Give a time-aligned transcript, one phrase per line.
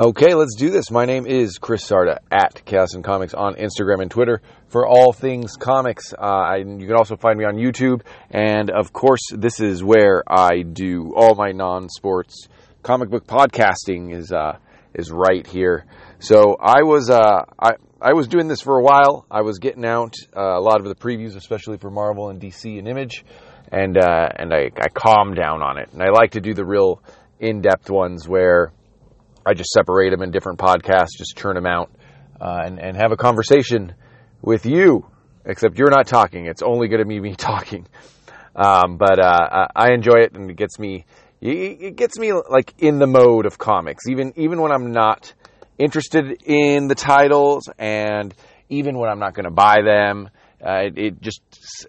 [0.00, 0.90] Okay, let's do this.
[0.90, 5.12] My name is Chris Sarda at Chaos and Comics on Instagram and Twitter for all
[5.12, 6.14] things comics.
[6.14, 8.00] Uh, you can also find me on YouTube,
[8.30, 12.48] and of course, this is where I do all my non-sports
[12.82, 14.16] comic book podcasting.
[14.16, 14.56] is uh,
[14.94, 15.84] is right here.
[16.18, 19.26] So I was uh, I I was doing this for a while.
[19.30, 22.78] I was getting out uh, a lot of the previews, especially for Marvel and DC
[22.78, 23.22] and Image,
[23.70, 25.90] and uh, and I, I calmed down on it.
[25.92, 27.02] And I like to do the real
[27.38, 28.72] in-depth ones where
[29.44, 31.90] I just separate them in different podcasts, just churn them out,
[32.40, 33.94] uh, and and have a conversation
[34.42, 35.06] with you.
[35.44, 37.86] Except you're not talking; it's only going to be me talking.
[38.54, 41.06] Um, but uh, I enjoy it, and it gets me
[41.40, 45.32] it gets me like in the mode of comics, even even when I'm not
[45.78, 48.34] interested in the titles, and
[48.68, 50.30] even when I'm not going to buy them.
[50.62, 51.40] Uh, it, it, just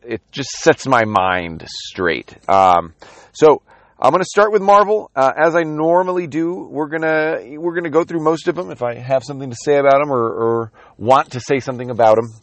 [0.02, 2.34] it just sets my mind straight.
[2.48, 2.94] Um,
[3.34, 3.64] so
[4.04, 6.56] I'm going to start with Marvel, uh, as I normally do.
[6.56, 9.78] We're gonna we're gonna go through most of them if I have something to say
[9.78, 12.34] about them or, or want to say something about them,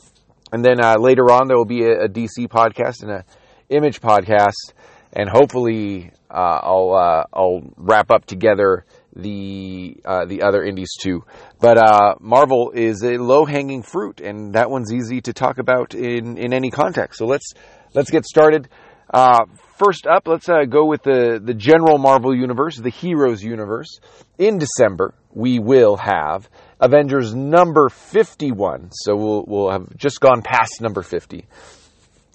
[0.53, 3.25] and then uh, later on there will be a, a, DC podcast and a
[3.71, 4.73] Image podcast,
[5.13, 8.85] and hopefully uh, I'll uh, I'll wrap up together
[9.17, 11.25] the uh, the other indies too.
[11.61, 15.93] But uh, Marvel is a low hanging fruit, and that one's easy to talk about
[15.95, 17.19] in in any context.
[17.19, 17.53] So let's
[17.95, 18.69] let's get started.
[19.13, 19.47] Uh,
[19.79, 24.01] first up, let's uh, go with the, the general Marvel universe, the heroes universe.
[24.39, 26.49] In December, we will have
[26.81, 28.91] Avengers number 51.
[28.93, 31.47] So we'll, we'll have just gone past number 50.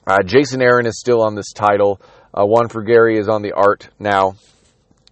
[0.06, 2.02] Uh, Jason Aaron is still on this title.
[2.34, 4.36] Uh, Juan Frigeri is on the art now.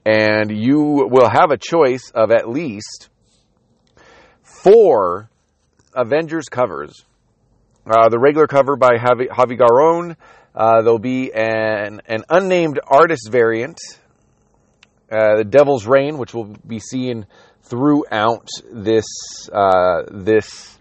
[0.06, 3.09] And you will have a choice of at least
[4.44, 5.30] four
[5.94, 7.06] Avengers covers.
[7.86, 9.58] Uh, the regular cover by Javi, Javi
[10.55, 13.80] uh, there'll be an, an unnamed artist variant,
[15.11, 17.25] uh, the Devil's Reign, which we'll be seeing
[17.63, 19.05] throughout this
[19.52, 20.77] uh, this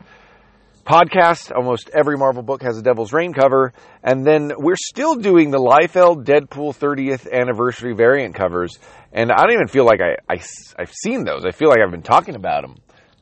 [0.84, 1.54] podcast.
[1.54, 5.58] Almost every Marvel book has a Devil's Reign cover, and then we're still doing the
[5.58, 8.76] Liefeld Deadpool 30th anniversary variant covers.
[9.12, 10.40] And I don't even feel like I, I
[10.78, 11.44] have seen those.
[11.44, 12.76] I feel like I've been talking about them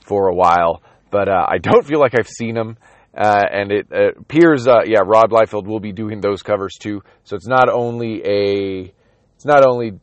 [0.04, 2.78] for a while, but uh, I don't feel like I've seen them.
[3.16, 7.02] Uh, and it uh, appears, uh, yeah, Rob Liefeld will be doing those covers too.
[7.24, 8.92] So it's not only a,
[9.34, 9.98] it's not only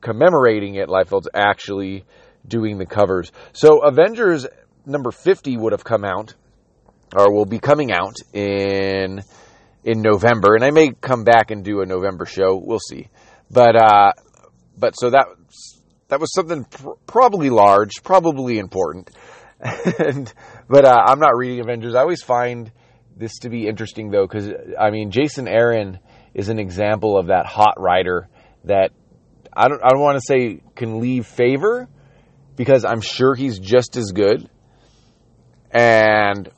[0.00, 0.88] commemorating it.
[0.88, 2.04] Liefeld's actually
[2.46, 3.32] doing the covers.
[3.52, 4.46] So Avengers
[4.86, 6.34] number fifty would have come out,
[7.16, 9.22] or will be coming out in
[9.82, 12.56] in November, and I may come back and do a November show.
[12.62, 13.08] We'll see.
[13.50, 14.12] But uh,
[14.78, 15.26] but so that
[16.08, 19.10] that was something pr- probably large, probably important.
[19.98, 20.32] and
[20.68, 21.94] but uh, I'm not reading Avengers.
[21.94, 22.70] I always find
[23.16, 25.98] this to be interesting though, because I mean, Jason Aaron
[26.34, 28.28] is an example of that hot writer
[28.64, 28.90] that
[29.56, 31.88] I don't I don't want to say can leave favor
[32.56, 34.48] because I'm sure he's just as good
[35.70, 36.48] and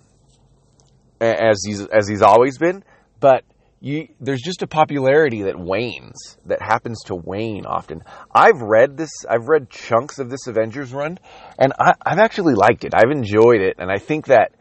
[1.20, 2.84] as he's as he's always been,
[3.20, 3.44] but
[3.80, 8.02] you, there's just a popularity that wanes, that happens to wane often.
[8.34, 11.18] I've read this, I've read chunks of this Avengers run,
[11.58, 12.94] and I, have actually liked it.
[12.94, 14.52] I've enjoyed it, and I think that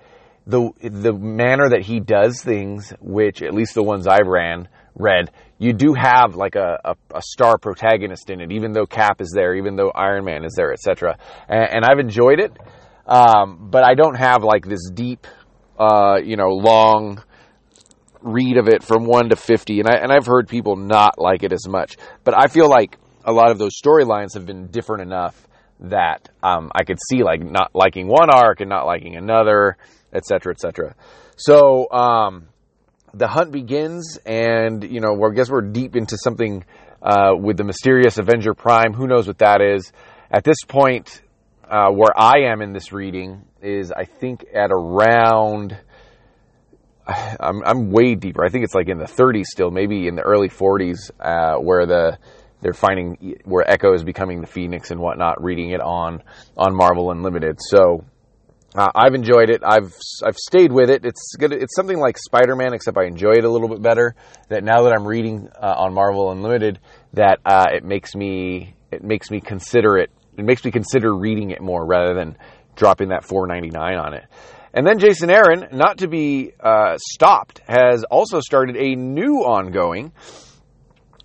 [0.48, 5.32] the the manner that he does things, which at least the ones I've ran read,
[5.58, 9.32] you do have like a, a, a star protagonist in it, even though Cap is
[9.34, 11.18] there, even though Iron Man is there, etc.
[11.48, 12.52] And, and, I've enjoyed it,
[13.08, 15.26] um, but I don't have like this deep,
[15.80, 17.24] uh, you know, long
[18.26, 21.44] read of it from 1 to 50 and I and I've heard people not like
[21.44, 21.96] it as much.
[22.24, 25.48] But I feel like a lot of those storylines have been different enough
[25.80, 29.78] that um, I could see like not liking one arc and not liking another
[30.14, 30.96] etc etc
[31.36, 32.48] so um,
[33.14, 36.64] the hunt begins and you know I guess we're deep into something
[37.02, 38.94] uh, with the mysterious Avenger Prime.
[38.94, 39.92] Who knows what that is?
[40.32, 41.22] At this point
[41.70, 45.78] uh, where I am in this reading is I think at around
[47.08, 48.44] I'm, I'm way deeper.
[48.44, 51.86] I think it's like in the 30s still, maybe in the early 40s, uh, where
[51.86, 52.18] the
[52.62, 55.44] they're finding where Echo is becoming the Phoenix and whatnot.
[55.44, 56.24] Reading it on
[56.58, 58.04] on Marvel Unlimited, so
[58.74, 59.62] uh, I've enjoyed it.
[59.64, 59.94] I've
[60.24, 61.06] I've stayed with it.
[61.06, 61.54] It's good.
[61.54, 64.16] It's something like Spider Man, except I enjoy it a little bit better.
[64.50, 66.80] That now that I'm reading uh, on Marvel Unlimited,
[67.14, 70.10] that uh, it makes me it makes me consider it.
[70.38, 72.38] It makes me consider reading it more rather than
[72.76, 74.26] dropping that 4.99 on it.
[74.76, 80.12] And then Jason Aaron, not to be uh, stopped, has also started a new ongoing,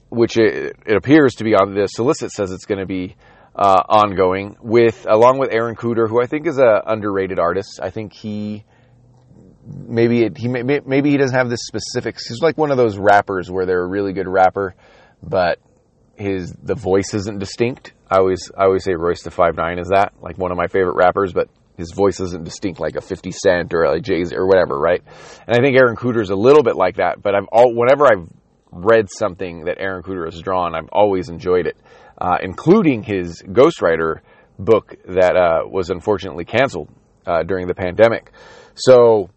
[0.09, 3.17] which it, it, appears to be on the solicit says it's going to be
[3.57, 7.81] uh, ongoing with along with Aaron Kuder, who I think is a underrated artist.
[7.83, 8.65] I think he
[9.67, 12.29] maybe it, he maybe he doesn't have the specifics.
[12.29, 14.77] He's like one of those rappers where they're a really good rapper,
[15.25, 15.59] but
[16.15, 17.95] his the voice isn't distinct.
[18.09, 20.69] I always I always say Royce the Five Nine is that like one of my
[20.69, 21.49] favorite rappers, but
[21.81, 25.03] his voice isn't distinct like a 50 Cent or like Jay Z or whatever, right?
[25.47, 27.23] And I think Aaron Kuder is a little bit like that.
[27.23, 28.29] But I've all whenever I've
[28.71, 31.77] read something that Aaron Kuder has drawn, I've always enjoyed it,
[32.19, 34.23] uh, including his Ghost Rider
[34.59, 36.89] book that uh, was unfortunately canceled
[37.27, 38.31] uh, during the pandemic.
[38.75, 39.31] So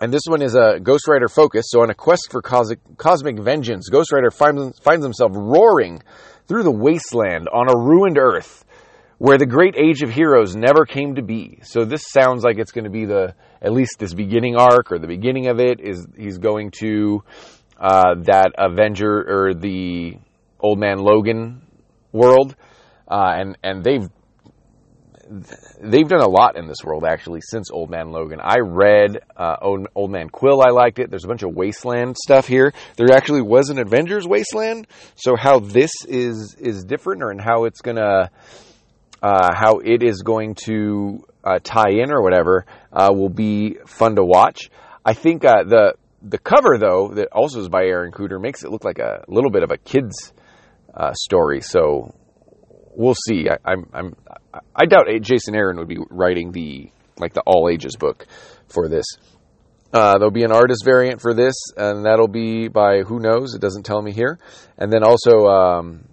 [0.00, 1.66] and this one is a Ghost Rider focus.
[1.68, 6.02] So, on a quest for cosmic, cosmic vengeance, Ghost Rider finds, finds himself roaring
[6.48, 8.64] through the wasteland on a ruined Earth
[9.20, 11.58] where the great age of heroes never came to be.
[11.62, 14.98] So, this sounds like it's going to be the at least this beginning arc or
[14.98, 17.22] the beginning of it is he's going to
[17.78, 20.16] uh, that Avenger or the
[20.58, 21.60] Old Man Logan
[22.12, 22.56] world,
[23.08, 24.08] uh, and and they've
[25.82, 28.40] they've done a lot in this world actually since Old Man Logan.
[28.42, 30.62] I read uh, Old, Old, Man Quill.
[30.62, 31.10] I liked it.
[31.10, 32.72] There's a bunch of Wasteland stuff here.
[32.96, 34.86] There actually was an Avengers Wasteland.
[35.14, 38.30] So how this is is different, or in how it's gonna
[39.22, 44.16] uh, how it is going to uh, tie in or whatever uh, will be fun
[44.16, 44.70] to watch.
[45.04, 48.70] I think uh, the the cover though that also is by Aaron Kuder makes it
[48.70, 50.32] look like a little bit of a kids
[50.94, 51.60] uh, story.
[51.62, 52.14] So
[52.94, 53.48] we'll see.
[53.48, 54.14] I, I'm, I'm
[54.74, 58.26] I doubt Jason Aaron would be writing the like the all ages book
[58.68, 59.04] for this.
[59.92, 63.54] Uh, there'll be an artist variant for this, and that'll be by who knows.
[63.54, 64.38] It doesn't tell me here.
[64.78, 66.04] And then also, um,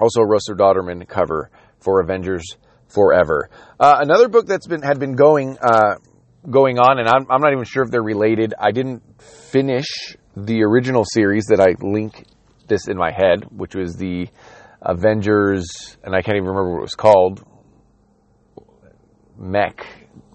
[0.00, 1.50] also Russell Dauterman cover
[1.82, 2.44] for Avengers
[2.88, 3.48] Forever.
[3.80, 5.94] Uh, another book that's been had been going uh,
[6.48, 8.52] going on, and I'm, I'm not even sure if they're related.
[8.58, 9.02] I didn't
[9.50, 12.26] finish the original series that I link
[12.68, 14.28] this in my head, which was the
[14.80, 17.42] Avengers, and I can't even remember what it was called.
[19.38, 19.86] Mech,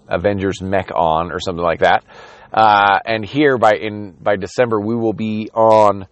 [0.08, 2.04] Avengers Mech on or something like that.
[2.52, 6.06] Uh, and here by in by December we will be on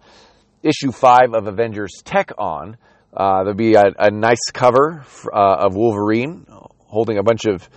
[0.63, 2.77] issue five of Avengers Tech on.
[3.17, 5.03] Uh, there'll be a, a nice cover
[5.33, 6.45] uh, of Wolverine
[6.85, 7.67] holding a bunch of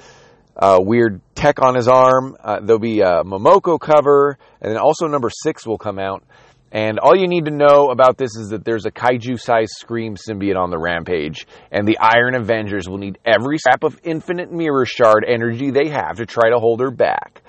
[0.54, 2.36] uh, weird tech on his arm.
[2.38, 6.22] Uh, there'll be a Momoko cover, and then also number six will come out.
[6.72, 10.14] And all you need to know about this is that there's a kaiju sized Scream
[10.14, 14.84] symbiote on the rampage, and the Iron Avengers will need every scrap of infinite mirror
[14.84, 17.42] shard energy they have to try to hold her back.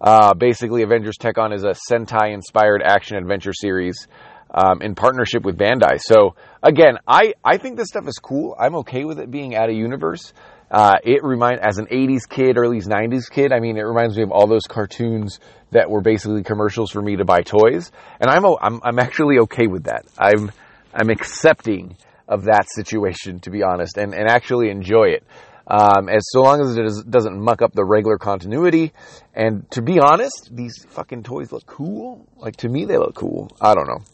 [0.00, 4.08] Uh, basically, Avengers Tech On is a Sentai inspired action adventure series
[4.50, 6.00] um, in partnership with Bandai.
[6.00, 8.56] So, again, I, I think this stuff is cool.
[8.58, 10.32] I'm okay with it being out of universe.
[10.70, 13.52] Uh, it remind as an 80s kid, early 90s kid.
[13.52, 15.38] I mean, it reminds me of all those cartoons
[15.70, 19.66] that were basically commercials for me to buy toys, and I'm I'm, I'm actually okay
[19.66, 20.04] with that.
[20.18, 20.50] I'm
[20.92, 21.96] I'm accepting
[22.26, 25.24] of that situation, to be honest, and, and actually enjoy it.
[25.66, 28.92] Um, as so long as it doesn't muck up the regular continuity.
[29.34, 32.26] And to be honest, these fucking toys look cool.
[32.36, 33.50] Like to me, they look cool.
[33.60, 34.04] I don't know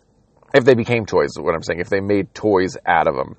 [0.54, 1.30] if they became toys.
[1.36, 3.36] What I'm saying, if they made toys out of them.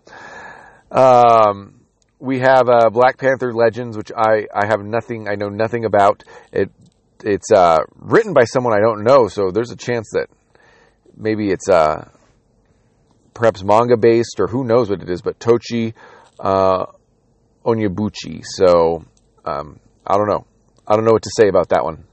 [0.92, 1.82] Um,
[2.20, 6.24] we have uh, Black Panther Legends, which I, I have nothing, I know nothing about.
[6.52, 6.72] It
[7.24, 10.28] it's uh, written by someone I don't know, so there's a chance that
[11.16, 12.10] maybe it's uh,
[13.34, 15.22] perhaps manga based or who knows what it is.
[15.22, 15.94] But Tochi
[16.40, 16.86] uh,
[17.64, 19.06] so
[19.46, 20.46] um, I don't know.
[20.88, 22.04] I don't know what to say about that one.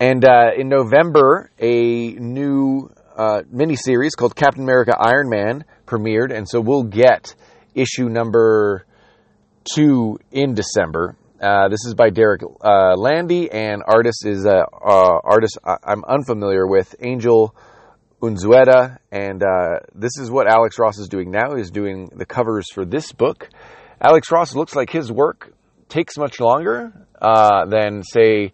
[0.00, 6.48] And uh, in November, a new uh, miniseries called Captain America Iron Man premiered, and
[6.48, 7.34] so we'll get
[7.74, 8.86] issue number
[9.64, 11.16] two in December.
[11.40, 16.66] Uh, this is by Derek uh, Landy, and artist is a uh, artist I'm unfamiliar
[16.66, 17.54] with, Angel
[18.20, 21.56] Unzueta, and uh, this is what Alex Ross is doing now.
[21.56, 23.48] He's doing the covers for this book.
[24.00, 25.52] Alex Ross looks like his work
[25.88, 28.52] takes much longer uh, than, say,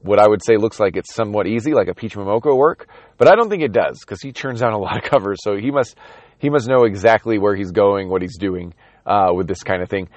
[0.00, 2.88] what I would say looks like it's somewhat easy, like a Peach Momoko work.
[3.16, 5.56] But I don't think it does because he churns out a lot of covers, so
[5.56, 5.96] he must
[6.38, 8.74] he must know exactly where he's going, what he's doing
[9.06, 10.08] uh, with this kind of thing.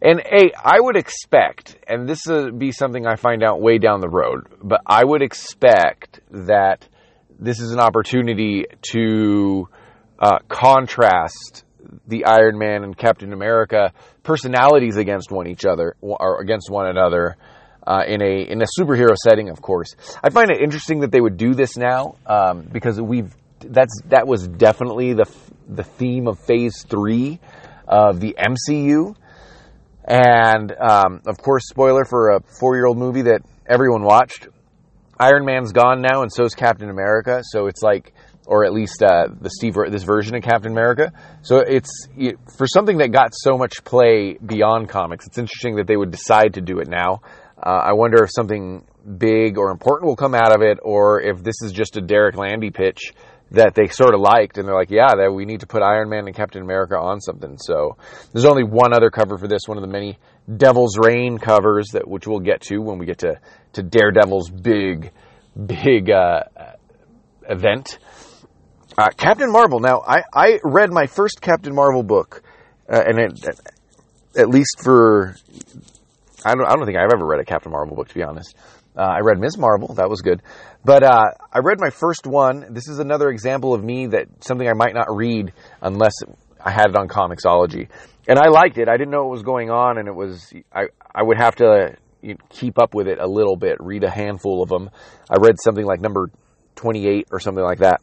[0.00, 4.00] And a, I would expect, and this would be something I find out way down
[4.00, 6.86] the road, but I would expect that
[7.38, 9.68] this is an opportunity to
[10.18, 11.64] uh, contrast
[12.06, 13.92] the Iron Man and Captain America
[14.22, 17.36] personalities against one each other or against one another.
[17.86, 21.20] Uh, in a in a superhero setting, of course, I find it interesting that they
[21.20, 25.30] would do this now um, because we've that's that was definitely the
[25.68, 27.40] the theme of Phase Three
[27.86, 29.14] of the MCU,
[30.04, 34.48] and um, of course, spoiler for a four year old movie that everyone watched.
[35.18, 37.42] Iron Man's gone now, and so is Captain America.
[37.44, 38.12] So it's like,
[38.46, 41.12] or at least uh, the Steve this version of Captain America.
[41.42, 42.08] So it's
[42.56, 45.26] for something that got so much play beyond comics.
[45.26, 47.20] It's interesting that they would decide to do it now.
[47.64, 48.84] Uh, I wonder if something
[49.16, 52.36] big or important will come out of it, or if this is just a Derek
[52.36, 53.14] Landy pitch
[53.52, 56.10] that they sort of liked, and they're like, yeah, that we need to put Iron
[56.10, 57.56] Man and Captain America on something.
[57.58, 57.96] So
[58.32, 60.18] there's only one other cover for this, one of the many
[60.54, 63.40] Devil's Reign covers that which we'll get to when we get to
[63.74, 65.10] to Daredevil's big
[65.66, 66.42] big uh,
[67.48, 67.98] event.
[68.96, 69.80] Uh, Captain Marvel.
[69.80, 72.42] Now, I, I read my first Captain Marvel book,
[72.92, 73.48] uh, and it,
[74.36, 75.34] at least for
[76.44, 78.56] I don't I don't think I've ever read a Captain Marvel book to be honest.
[78.96, 79.58] Uh, I read Ms.
[79.58, 80.40] Marvel, that was good,
[80.84, 82.66] but uh, I read my first one.
[82.70, 86.12] This is another example of me that something I might not read unless
[86.64, 87.88] I had it on Comixology,
[88.28, 88.88] and I liked it.
[88.88, 91.96] I didn't know what was going on, and it was I I would have to
[92.50, 94.90] keep up with it a little bit, read a handful of them.
[95.28, 96.30] I read something like number
[96.76, 98.00] 28 or something like that.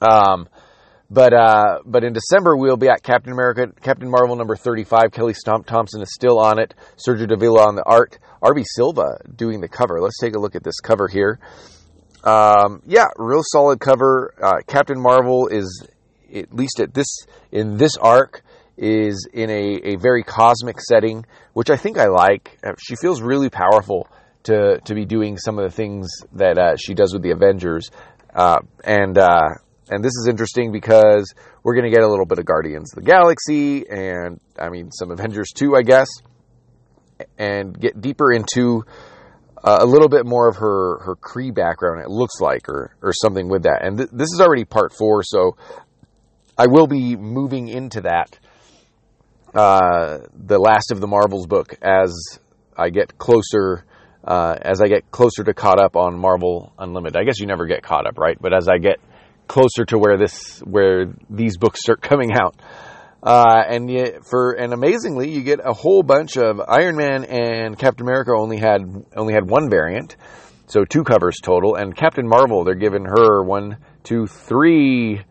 [0.00, 0.48] Um,
[1.10, 5.12] but uh, but in December we'll be at Captain America, Captain Marvel number 35.
[5.12, 6.74] Kelly Stomp Thompson is still on it.
[6.96, 8.18] Sergio Davila on the art.
[8.42, 10.00] RB Silva doing the cover.
[10.00, 11.38] Let's take a look at this cover here.
[12.24, 14.34] Um, yeah, real solid cover.
[14.42, 15.86] Uh, Captain Marvel is
[16.34, 18.42] at least at this in this arc
[18.76, 22.58] is in a, a very cosmic setting, which I think I like.
[22.64, 24.08] Uh, she feels really powerful
[24.44, 27.90] to to be doing some of the things that uh, she does with the Avengers,
[28.34, 29.48] uh, and uh,
[29.88, 33.04] and this is interesting because we're going to get a little bit of Guardians of
[33.04, 36.08] the Galaxy, and I mean some Avengers too, I guess,
[37.38, 38.84] and get deeper into.
[39.64, 43.12] Uh, a little bit more of her her Kree background, it looks like, or or
[43.12, 43.84] something with that.
[43.84, 45.56] And th- this is already part four, so
[46.56, 48.38] I will be moving into that
[49.56, 52.38] uh, the last of the Marvels book as
[52.76, 53.84] I get closer.
[54.22, 57.66] Uh, as I get closer to caught up on Marvel Unlimited, I guess you never
[57.66, 58.36] get caught up, right?
[58.40, 58.98] But as I get
[59.46, 62.56] closer to where this, where these books start coming out,
[63.22, 67.78] uh, and yet for and amazingly, you get a whole bunch of Iron Man and
[67.78, 68.82] Captain America only had
[69.16, 70.16] only had one variant,
[70.66, 71.74] so two covers total.
[71.74, 75.22] And Captain Marvel, they're giving her one, two, three,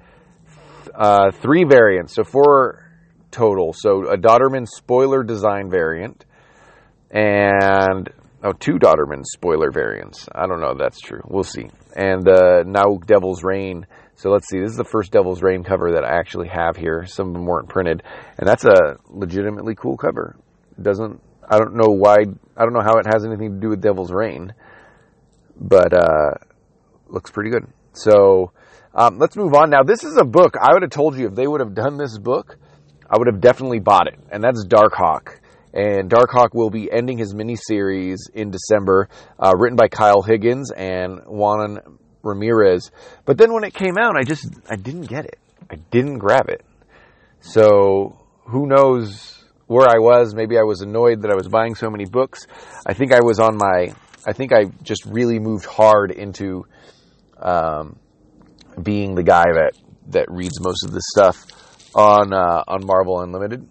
[0.93, 2.85] uh, three variants, so four
[3.31, 3.73] total.
[3.73, 6.25] So a Dauterman spoiler design variant
[7.11, 8.09] and
[8.43, 10.27] oh, two Dauterman spoiler variants.
[10.33, 11.21] I don't know if that's true.
[11.25, 11.69] We'll see.
[11.95, 13.85] And uh, now Devil's Reign.
[14.15, 14.59] So let's see.
[14.59, 17.05] This is the first Devil's Reign cover that I actually have here.
[17.05, 18.03] Some of them weren't printed,
[18.37, 20.37] and that's a legitimately cool cover.
[20.77, 22.15] It doesn't I don't know why.
[22.57, 24.53] I don't know how it has anything to do with Devil's Reign,
[25.59, 26.31] but uh,
[27.07, 27.67] looks pretty good.
[27.93, 28.51] So
[28.93, 29.83] um, let's move on now.
[29.83, 30.55] This is a book.
[30.59, 32.57] I would have told you if they would have done this book
[33.09, 35.39] I would have definitely bought it, and that's Darkhawk.
[35.73, 40.71] And Darkhawk will be ending his mini series in December, uh, written by Kyle Higgins
[40.71, 41.79] and Juan
[42.25, 42.91] Ramirez.
[43.23, 45.39] But then when it came out, I just I didn't get it.
[45.69, 46.65] I didn't grab it.
[47.41, 50.33] So who knows where I was?
[50.35, 52.47] Maybe I was annoyed that I was buying so many books.
[52.85, 53.93] I think I was on my.
[54.27, 56.65] I think I just really moved hard into
[57.37, 57.97] um,
[58.81, 59.73] being the guy that
[60.07, 61.45] that reads most of this stuff
[61.93, 63.67] on uh, on Marvel Unlimited.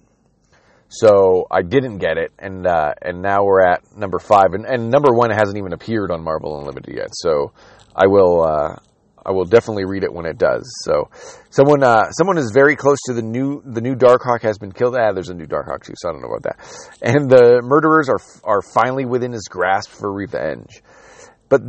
[0.88, 4.90] So I didn't get it, and uh, and now we're at number five, and, and
[4.90, 7.08] number one hasn't even appeared on Marvel Unlimited yet.
[7.12, 7.52] So
[7.94, 8.76] I will uh,
[9.26, 10.70] I will definitely read it when it does.
[10.84, 11.10] So
[11.50, 14.96] someone uh, someone is very close to the new the new Darkhawk has been killed.
[14.98, 16.98] Ah, there's a new Darkhawk too, so I don't know about that.
[17.02, 20.82] And the murderers are are finally within his grasp for revenge.
[21.48, 21.62] But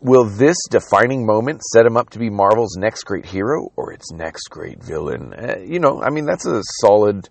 [0.00, 4.12] will this defining moment set him up to be Marvel's next great hero or its
[4.12, 5.32] next great villain?
[5.34, 7.28] Uh, you know, I mean, that's a solid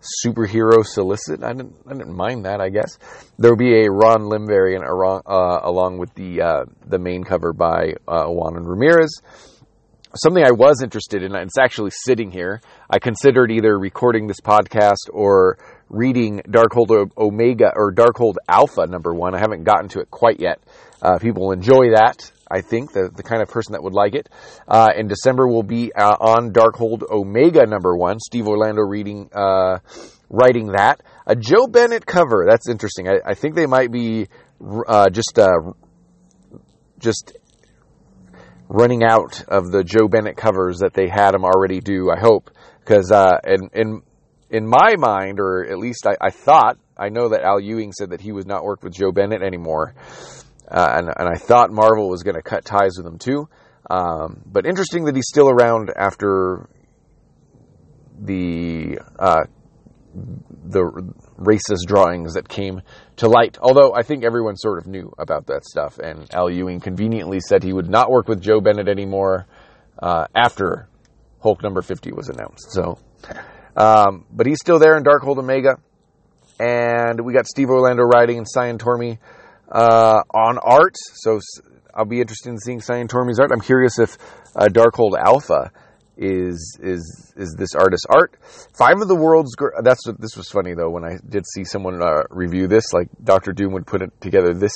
[0.00, 1.42] superhero solicit.
[1.42, 2.60] I didn't, I didn't mind that.
[2.60, 2.98] I guess
[3.38, 7.52] there will be a Ron Lim variant uh, along with the uh, the main cover
[7.52, 9.20] by uh, Juan and Ramirez.
[10.16, 12.60] Something I was interested in, it's actually sitting here.
[12.88, 15.56] I considered either recording this podcast or
[15.88, 19.36] reading Darkhold Omega or Darkhold Alpha number one.
[19.36, 20.60] I haven't gotten to it quite yet.
[21.00, 22.32] Uh, people enjoy that.
[22.50, 24.28] I think the the kind of person that would like it.
[24.66, 28.18] Uh, in December, we'll be uh, on Darkhold Omega number one.
[28.18, 29.78] Steve Orlando reading, uh,
[30.28, 31.02] writing that.
[31.26, 32.46] A Joe Bennett cover.
[32.48, 33.08] That's interesting.
[33.08, 34.28] I, I think they might be
[34.86, 35.72] uh, just uh,
[36.98, 37.32] just
[38.68, 42.10] running out of the Joe Bennett covers that they had him already do.
[42.10, 43.12] I hope because
[43.46, 44.02] in in
[44.50, 48.10] in my mind, or at least I, I thought, I know that Al Ewing said
[48.10, 49.94] that he would not work with Joe Bennett anymore.
[50.70, 53.48] Uh, and, and I thought Marvel was going to cut ties with him too.
[53.90, 56.68] Um, but interesting that he's still around after
[58.20, 59.44] the uh,
[60.14, 62.82] the racist drawings that came
[63.16, 63.58] to light.
[63.60, 67.64] Although I think everyone sort of knew about that stuff, and Al Ewing conveniently said
[67.64, 69.46] he would not work with Joe Bennett anymore
[69.98, 70.88] uh, after
[71.42, 72.70] Hulk number fifty was announced.
[72.70, 72.98] So,
[73.76, 75.78] um, but he's still there in Darkhold Omega,
[76.60, 79.18] and we got Steve Orlando writing and Cian Tormey
[79.70, 80.96] uh, on art.
[81.14, 81.40] So
[81.94, 83.50] I'll be interested in seeing Cian Tormey's art.
[83.52, 84.16] I'm curious if
[84.56, 85.70] uh, Darkhold Alpha
[86.16, 88.36] is is is this artist's art.
[88.76, 92.02] Five of the world's that's what this was funny though when I did see someone
[92.02, 92.92] uh, review this.
[92.92, 94.74] Like Doctor Doom would put it together this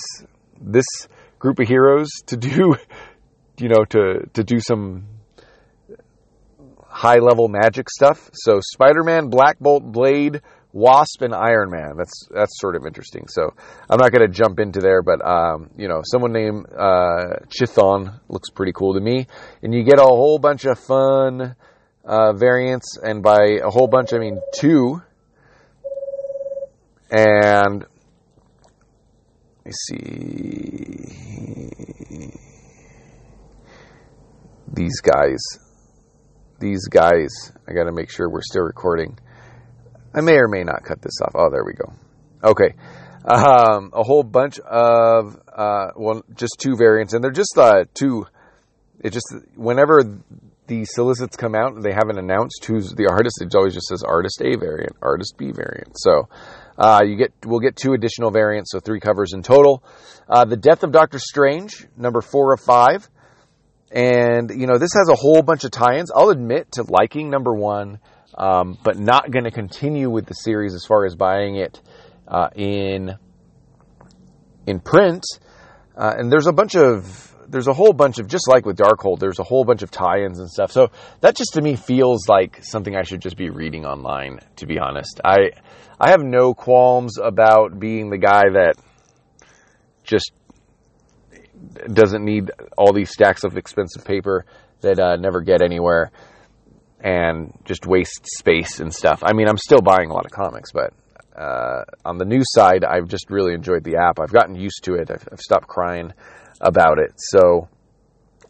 [0.60, 0.86] this
[1.38, 2.76] group of heroes to do,
[3.58, 5.06] you know, to to do some
[6.88, 8.30] high level magic stuff.
[8.32, 10.40] So Spider Man, Black Bolt, Blade,
[10.74, 11.96] Wasp, and Iron Man.
[11.96, 13.28] That's that's sort of interesting.
[13.28, 13.54] So
[13.88, 18.20] I'm not going to jump into there, but um, you know, someone named uh, Chthon
[18.28, 19.28] looks pretty cool to me,
[19.62, 21.54] and you get a whole bunch of fun
[22.04, 25.00] uh, variants, and by a whole bunch I mean two.
[27.10, 27.84] And
[29.64, 31.14] let me see
[34.74, 35.38] these guys
[36.58, 37.30] these guys.
[37.68, 39.18] I got to make sure we're still recording.
[40.14, 41.32] I may or may not cut this off.
[41.34, 41.92] Oh, there we go.
[42.42, 42.74] Okay.
[43.24, 48.26] Um, a whole bunch of, uh, well, just two variants, and they're just uh, two.
[49.00, 50.02] It just, whenever
[50.66, 54.40] the solicits come out they haven't announced who's the artist, it always just says artist
[54.40, 55.98] A variant, artist B variant.
[55.98, 56.28] So,
[56.78, 59.82] uh, you get, we'll get two additional variants, so three covers in total.
[60.28, 63.08] Uh, the Death of Doctor Strange, number four of five.
[63.90, 66.10] And, you know, this has a whole bunch of tie ins.
[66.10, 68.00] I'll admit to liking number one,
[68.36, 71.80] um, but not going to continue with the series as far as buying it
[72.26, 73.14] uh, in
[74.66, 75.24] in print.
[75.96, 79.18] Uh, and there's a bunch of there's a whole bunch of just like with Darkhold,
[79.20, 80.72] there's a whole bunch of tie-ins and stuff.
[80.72, 84.40] So that just to me feels like something I should just be reading online.
[84.56, 85.50] To be honest, I
[86.00, 88.74] I have no qualms about being the guy that
[90.02, 90.32] just
[91.92, 94.44] doesn't need all these stacks of expensive paper
[94.80, 96.10] that uh, never get anywhere
[97.04, 99.22] and just waste space and stuff.
[99.22, 100.94] I mean, I'm still buying a lot of comics, but
[101.36, 104.18] uh, on the news side, I've just really enjoyed the app.
[104.18, 105.10] I've gotten used to it.
[105.10, 106.14] I've, I've stopped crying
[106.62, 107.12] about it.
[107.18, 107.68] So,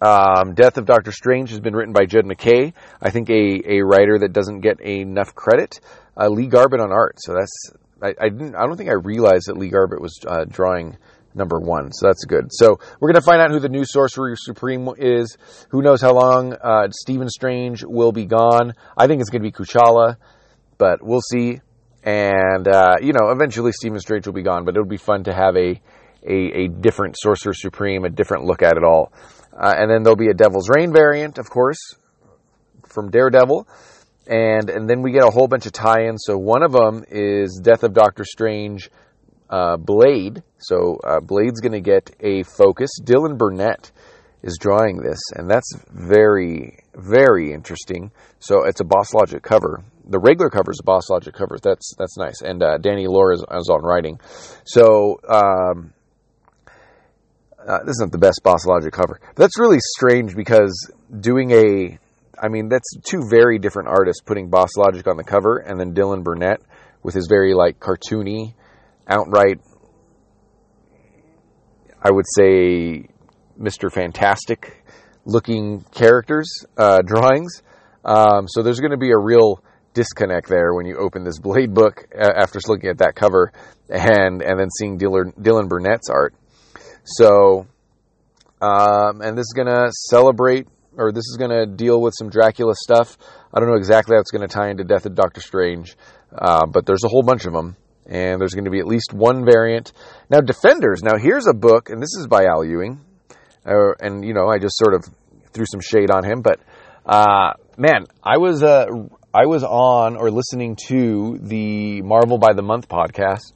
[0.00, 2.72] um, Death of Doctor Strange has been written by Jed MacKay.
[3.02, 5.80] I think a, a writer that doesn't get enough credit.
[6.16, 7.16] Uh, Lee Garbett on art.
[7.18, 8.54] So that's I, I, didn't.
[8.54, 10.96] I don't think I realized that Lee Garbett was uh, drawing
[11.34, 11.92] number one.
[11.92, 12.46] So that's good.
[12.50, 15.36] So we're going to find out who the new Sorcerer Supreme is.
[15.70, 18.74] Who knows how long uh, Stephen Strange will be gone.
[18.96, 20.16] I think it's going to be Kuchala,
[20.78, 21.60] but we'll see.
[22.02, 25.32] And, uh, you know, eventually Stephen Strange will be gone, but it'll be fun to
[25.32, 25.80] have a,
[26.22, 29.12] a, a different Sorcerer Supreme, a different look at it all.
[29.52, 31.78] Uh, and then there'll be a Devil's Reign variant, of course,
[32.88, 33.66] from Daredevil.
[34.26, 36.22] And, and then we get a whole bunch of tie-ins.
[36.24, 38.90] So one of them is Death of Doctor Strange
[39.50, 40.42] uh, Blade.
[40.58, 42.90] So uh, Blade's going to get a focus.
[43.02, 43.90] Dylan Burnett
[44.42, 48.10] is drawing this, and that's very, very interesting.
[48.40, 49.82] So it's a Boss Logic cover.
[50.06, 51.56] The regular cover is a Boss Logic cover.
[51.62, 52.42] That's that's nice.
[52.42, 54.20] And uh, Danny Lore is, is, on writing.
[54.64, 55.94] So um,
[57.66, 59.18] uh, this isn't the best Boss Logic cover.
[59.34, 61.98] But that's really strange because doing a,
[62.38, 65.94] I mean, that's two very different artists putting Boss Logic on the cover, and then
[65.94, 66.60] Dylan Burnett
[67.02, 68.54] with his very like cartoony
[69.08, 69.60] outright,
[72.02, 73.08] I would say,
[73.58, 73.90] Mr.
[73.90, 74.84] Fantastic
[75.24, 77.62] looking characters, uh, drawings.
[78.04, 79.62] Um, so there's going to be a real
[79.94, 83.52] disconnect there when you open this Blade book after looking at that cover
[83.88, 86.34] and and then seeing Dylan, Dylan Burnett's art.
[87.04, 87.66] So,
[88.60, 92.30] um, and this is going to celebrate, or this is going to deal with some
[92.30, 93.18] Dracula stuff.
[93.52, 95.96] I don't know exactly how it's going to tie into Death of Doctor Strange,
[96.36, 99.12] uh, but there's a whole bunch of them and there's going to be at least
[99.12, 99.92] one variant.
[100.30, 101.02] Now, Defenders.
[101.02, 103.00] Now, here's a book, and this is by Al Ewing,
[103.66, 105.04] uh, and you know, I just sort of
[105.52, 106.60] threw some shade on him, but
[107.06, 108.86] uh, man, I was uh,
[109.32, 113.52] I was on or listening to the Marvel by the Month podcast,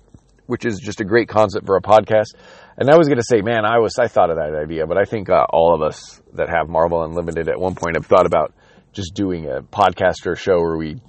[0.47, 2.35] which is just a great concept for a podcast.
[2.77, 4.99] And I was going to say, man, I was I thought of that idea, but
[4.99, 8.27] I think uh, all of us that have Marvel Unlimited at one point have thought
[8.27, 8.55] about
[8.93, 11.01] just doing a podcast or show where we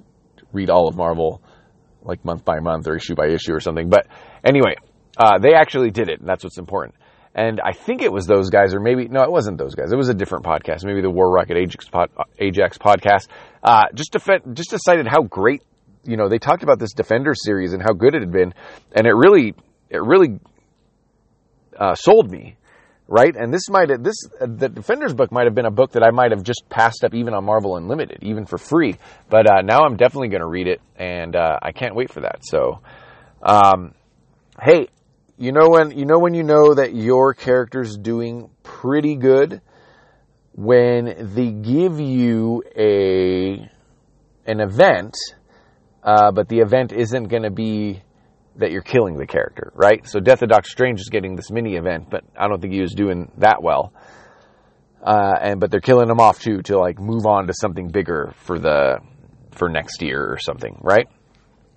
[0.51, 1.41] read all of Marvel
[2.03, 3.89] like month by month or issue by issue or something.
[3.89, 4.07] But
[4.43, 4.75] anyway,
[5.17, 6.95] uh, they actually did it, and that's what's important.
[7.35, 9.91] And I think it was those guys, or maybe no, it wasn't those guys.
[9.91, 12.09] It was a different podcast, maybe the War Rocket Ajax, pod,
[12.39, 13.27] Ajax podcast.
[13.63, 15.61] Uh, just defend, just decided how great,
[16.03, 18.53] you know, they talked about this Defender series and how good it had been,
[18.93, 19.53] and it really,
[19.89, 20.39] it really
[21.77, 22.55] uh, sold me
[23.09, 23.35] right?
[23.35, 26.11] And this might have, this the Defenders book might have been a book that I
[26.11, 28.97] might have just passed up even on Marvel Unlimited, even for free.
[29.29, 32.21] But uh, now I'm definitely going to read it, and uh, I can't wait for
[32.21, 32.45] that.
[32.45, 32.81] So,
[33.41, 33.95] um,
[34.61, 34.89] hey,
[35.37, 39.61] you know when you know when you know that your character's doing pretty good
[40.53, 43.69] when they give you a
[44.45, 45.15] an event,
[46.03, 48.01] uh, but the event isn't going to be
[48.59, 50.07] that you're killing the character, right?
[50.07, 52.81] So Death of Doctor Strange is getting this mini event, but I don't think he
[52.81, 53.93] was doing that well.
[55.03, 58.33] uh, and but they're killing him off too to like move on to something bigger
[58.43, 58.99] for the
[59.51, 61.07] for next year or something, right?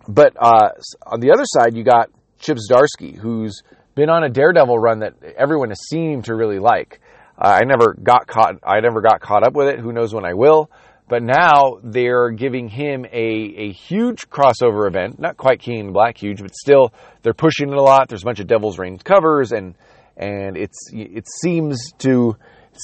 [0.08, 0.70] But uh,
[1.06, 3.62] on the other side, you got Chip Zdarsky, who's
[3.94, 7.00] been on a Daredevil run that everyone has seemed to really like.
[7.38, 8.56] Uh, I never got caught.
[8.64, 9.78] I never got caught up with it.
[9.78, 10.70] Who knows when I will?
[11.12, 15.20] But now they're giving him a, a huge crossover event.
[15.20, 18.08] Not quite King in Black huge, but still they're pushing it a lot.
[18.08, 19.74] There's a bunch of Devil's Reign covers, and
[20.16, 22.38] and it's it seems to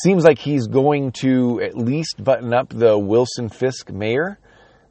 [0.05, 4.39] seems like he's going to at least button up the Wilson Fisk mayor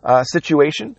[0.03, 0.95] uh, situation.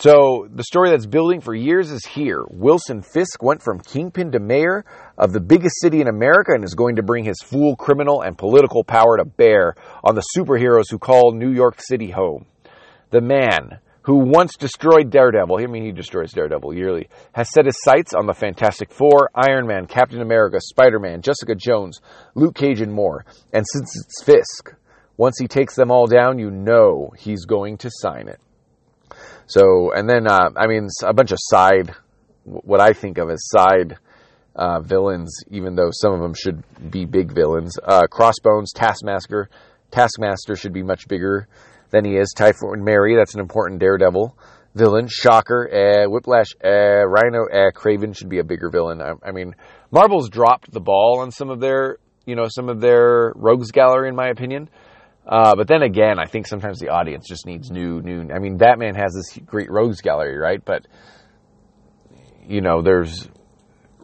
[0.00, 2.42] So the story that's building for years is here.
[2.48, 4.86] Wilson Fisk went from kingpin to mayor
[5.18, 8.38] of the biggest city in America and is going to bring his full criminal and
[8.38, 12.46] political power to bear on the superheroes who call New York City home.
[13.10, 17.76] The man who once destroyed Daredevil, I mean he destroys Daredevil yearly, has set his
[17.82, 22.00] sights on the Fantastic Four, Iron Man, Captain America, Spider-Man, Jessica Jones,
[22.34, 23.26] Luke Cage and more.
[23.52, 24.74] And since it's Fisk,
[25.18, 28.40] once he takes them all down, you know he's going to sign it.
[29.50, 31.92] So, and then, uh, I mean, a bunch of side,
[32.44, 33.98] what I think of as side
[34.54, 37.76] uh, villains, even though some of them should be big villains.
[37.82, 39.50] Uh, Crossbones, Taskmaster.
[39.90, 41.48] Taskmaster should be much bigger
[41.90, 42.32] than he is.
[42.36, 44.36] Typhoon Mary, that's an important Daredevil
[44.76, 45.08] villain.
[45.08, 49.02] Shocker, uh, Whiplash, uh, Rhino, uh, Kraven should be a bigger villain.
[49.02, 49.56] I, I, mean,
[49.90, 54.08] Marvel's dropped the ball on some of their, you know, some of their rogues gallery,
[54.08, 54.70] in my opinion.
[55.30, 58.34] Uh, but then again, I think sometimes the audience just needs new, new.
[58.34, 60.62] I mean, Batman has this great rogues gallery, right?
[60.62, 60.88] But
[62.48, 63.28] you know, there's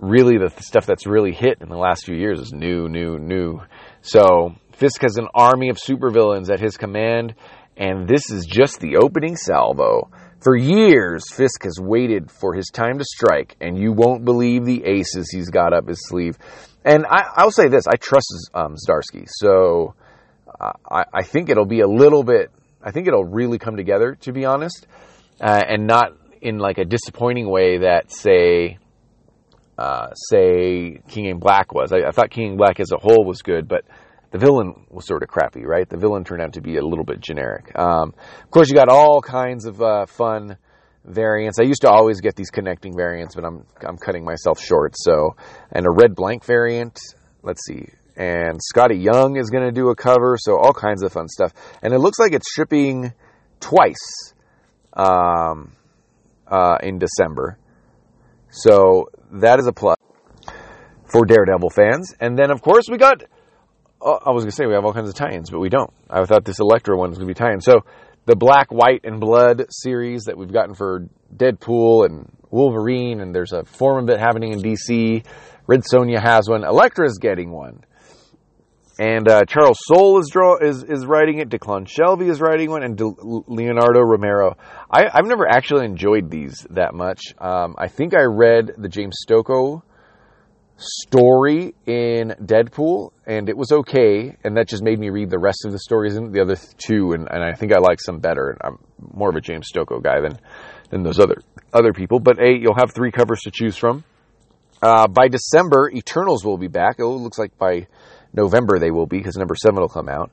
[0.00, 3.60] really the stuff that's really hit in the last few years is new, new, new.
[4.02, 7.34] So Fisk has an army of supervillains at his command,
[7.76, 10.10] and this is just the opening salvo.
[10.40, 14.84] For years, Fisk has waited for his time to strike, and you won't believe the
[14.84, 16.36] aces he's got up his sleeve.
[16.84, 19.94] And I, will say this: I trust um, Zdarsky, so
[20.60, 22.50] I, I, think it'll be a little bit.
[22.82, 24.86] I think it'll really come together, to be honest,
[25.40, 28.78] uh, and not in like a disappointing way that say,
[29.78, 31.92] uh, say King in Black was.
[31.92, 33.84] I, I, thought King in Black as a whole was good, but
[34.30, 35.88] the villain was sort of crappy, right?
[35.88, 37.76] The villain turned out to be a little bit generic.
[37.78, 40.56] Um, of course, you got all kinds of uh, fun
[41.04, 41.58] variants.
[41.58, 44.94] I used to always get these connecting variants, but I'm I'm cutting myself short.
[44.96, 45.36] So,
[45.70, 46.98] and a red blank variant.
[47.42, 51.12] Let's see and Skottie Young is going to do a cover, so all kinds of
[51.12, 51.52] fun stuff.
[51.82, 53.12] And it looks like it's shipping
[53.60, 54.32] twice
[54.94, 55.72] um,
[56.46, 57.58] uh, in December,
[58.50, 59.96] so that is a plus
[61.04, 62.14] for Daredevil fans.
[62.20, 63.22] And then, of course, we got.
[64.00, 65.90] Oh, I was going to say we have all kinds of tie-ins, but we don't.
[66.08, 67.60] I thought this Elektra one was going to be tie-in.
[67.60, 67.80] So
[68.26, 73.52] the Black, White, and Blood series that we've gotten for Deadpool and Wolverine, and there's
[73.52, 75.24] a form of it happening in DC.
[75.66, 76.62] Red Sonja has one.
[76.62, 77.84] Elektra's getting one.
[78.98, 81.50] And uh, Charles Soule is draw is is writing it.
[81.50, 83.14] Declan Shalvey is writing one, and De-
[83.46, 84.56] Leonardo Romero.
[84.90, 87.20] I, have never actually enjoyed these that much.
[87.38, 89.82] Um, I think I read the James Stokoe
[90.78, 94.34] story in Deadpool, and it was okay.
[94.42, 97.12] And that just made me read the rest of the stories in the other two,
[97.12, 98.56] and, and I think I like some better.
[98.62, 98.78] I'm
[99.12, 100.38] more of a James Stokoe guy than
[100.88, 102.18] than those other other people.
[102.18, 104.04] But a you'll have three covers to choose from.
[104.82, 106.96] Uh, by December, Eternals will be back.
[106.98, 107.86] It looks like by
[108.36, 110.30] November they will be because number seven will come out.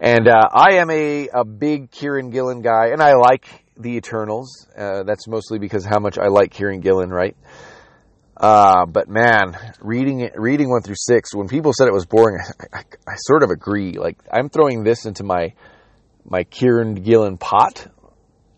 [0.00, 4.68] And uh, I am a, a big Kieron Gillen guy, and I like the Eternals.
[4.76, 7.36] Uh, that's mostly because how much I like Kieron Gillen, right?
[8.36, 12.38] Uh, but man, reading it, reading one through six, when people said it was boring,
[12.40, 13.94] I, I, I sort of agree.
[13.94, 15.54] Like I'm throwing this into my
[16.24, 17.88] my Kieron Gillen pot,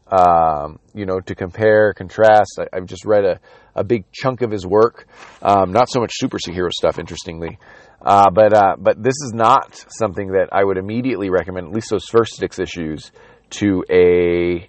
[0.09, 2.59] um, you know, to compare, contrast.
[2.61, 3.41] I, have just read a,
[3.75, 5.07] a big chunk of his work,
[5.41, 7.59] um, not so much super superhero stuff, interestingly.
[8.03, 11.67] Uh, but uh, but this is not something that I would immediately recommend.
[11.67, 13.13] At least those first six issues
[13.51, 14.69] to a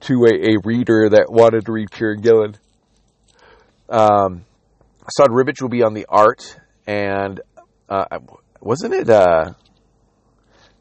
[0.00, 2.56] to a, a reader that wanted to read Kieron Gillen.
[3.88, 4.44] Um,
[5.02, 7.40] Esad Ribic will be on the art, and
[7.88, 8.04] uh,
[8.60, 9.08] wasn't it?
[9.08, 9.54] Uh,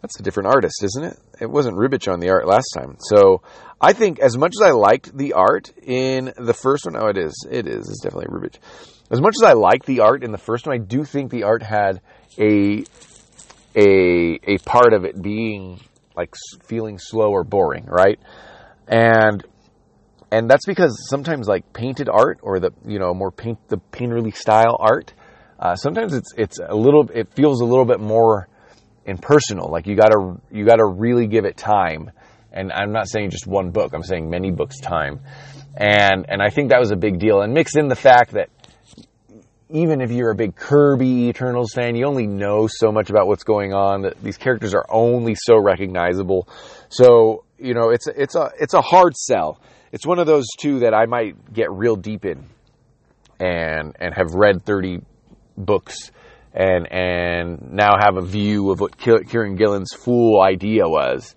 [0.01, 1.17] that's a different artist, isn't it?
[1.39, 2.97] It wasn't Ribic on the art last time.
[2.99, 3.41] So
[3.79, 7.17] I think as much as I liked the art in the first one, oh, it
[7.17, 8.55] is, it is, it's definitely Ribic
[9.11, 11.43] as much as I like the art in the first one, I do think the
[11.43, 12.01] art had
[12.37, 12.83] a
[13.75, 15.79] a a part of it being
[16.15, 16.33] like
[16.65, 18.19] feeling slow or boring, right?
[18.87, 19.43] And
[20.31, 24.35] and that's because sometimes like painted art or the you know more paint the painterly
[24.35, 25.13] style art,
[25.59, 28.47] uh, sometimes it's it's a little it feels a little bit more
[29.05, 29.71] impersonal.
[29.71, 32.11] Like you gotta you gotta really give it time.
[32.51, 33.93] And I'm not saying just one book.
[33.93, 35.19] I'm saying many books time.
[35.75, 37.41] And and I think that was a big deal.
[37.41, 38.49] And mix in the fact that
[39.69, 43.43] even if you're a big Kirby Eternals fan, you only know so much about what's
[43.43, 44.11] going on.
[44.23, 46.47] These characters are only so recognizable.
[46.89, 49.61] So, you know, it's it's a it's a hard sell.
[49.91, 52.45] It's one of those two that I might get real deep in
[53.39, 55.01] and and have read 30
[55.55, 56.11] books
[56.53, 61.35] and and now have a view of what Kieron Gillen's full idea was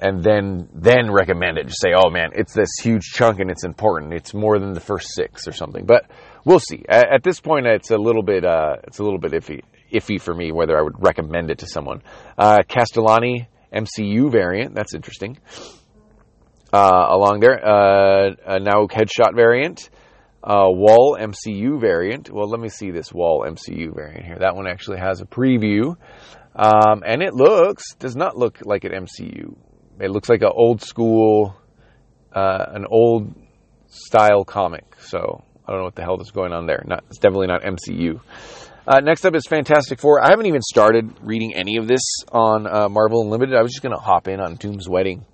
[0.00, 1.68] and then then recommend it.
[1.68, 4.12] Just say, oh man, it's this huge chunk and it's important.
[4.12, 5.86] It's more than the first six or something.
[5.86, 6.10] But
[6.44, 6.84] we'll see.
[6.88, 10.34] At, this point, it's a little bit uh, it's a little bit iffy iffy for
[10.34, 12.02] me whether I would recommend it to someone.
[12.36, 14.74] Uh, Castellani MCU variant.
[14.74, 15.38] That's interesting.
[16.72, 19.90] Uh, along there, uh, a headshot variant.
[20.42, 22.30] Uh, Wall MCU variant.
[22.30, 24.36] Well, let me see this Wall MCU variant here.
[24.40, 25.96] That one actually has a preview.
[26.54, 29.56] Um, and it looks, does not look like an MCU
[30.00, 31.56] it looks like an old school,
[32.32, 33.34] uh, an old
[33.86, 34.84] style comic.
[34.98, 36.82] So I don't know what the hell is going on there.
[36.86, 38.20] Not, it's definitely not MCU.
[38.86, 40.22] Uh, next up is Fantastic Four.
[40.22, 43.54] I haven't even started reading any of this on uh, Marvel Unlimited.
[43.54, 45.24] I was just going to hop in on Doom's Wedding,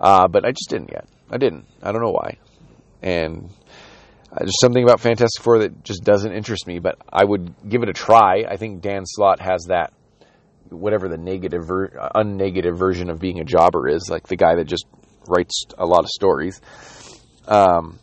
[0.00, 1.08] uh, but I just didn't yet.
[1.28, 1.66] I didn't.
[1.82, 2.38] I don't know why.
[3.02, 3.50] And
[4.30, 7.82] uh, there's something about Fantastic Four that just doesn't interest me, but I would give
[7.82, 8.44] it a try.
[8.48, 9.92] I think Dan Slott has that
[10.70, 14.66] whatever the negative ver- unnegative version of being a jobber is, like the guy that
[14.66, 14.86] just
[15.26, 16.60] writes a lot of stories.
[17.46, 17.98] Um,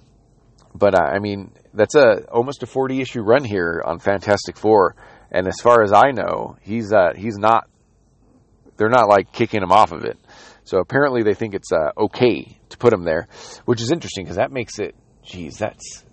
[0.75, 4.95] but uh, I mean, that's a almost a 40 issue run here on Fantastic Four,
[5.31, 7.69] and as far as I know, he's uh, he's not.
[8.77, 10.19] They're not like kicking him off of it.
[10.65, 13.27] So apparently they think it's uh, okay to put him there,
[13.63, 14.95] which is interesting because that makes it.
[15.23, 16.03] Geez, that's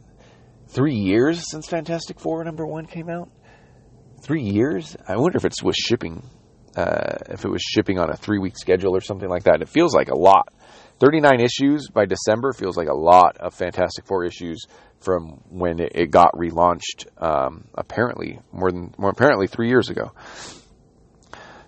[0.68, 3.31] three years since Fantastic Four number one came out.
[4.22, 4.96] Three years.
[5.09, 6.22] I wonder if it's with shipping
[6.77, 9.61] uh, if it was shipping on a three week schedule or something like that.
[9.61, 10.48] It feels like a lot.
[11.02, 14.66] 39 issues by December feels like a lot of Fantastic Four issues
[15.00, 17.06] from when it, got relaunched.
[17.20, 20.12] Um, apparently, more than more apparently three years ago.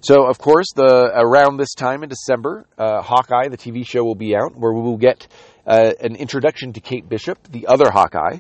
[0.03, 4.15] So, of course, the around this time in December, uh, Hawkeye, the TV show, will
[4.15, 5.27] be out, where we will get
[5.67, 8.39] uh, an introduction to Kate Bishop, the other Hawkeye,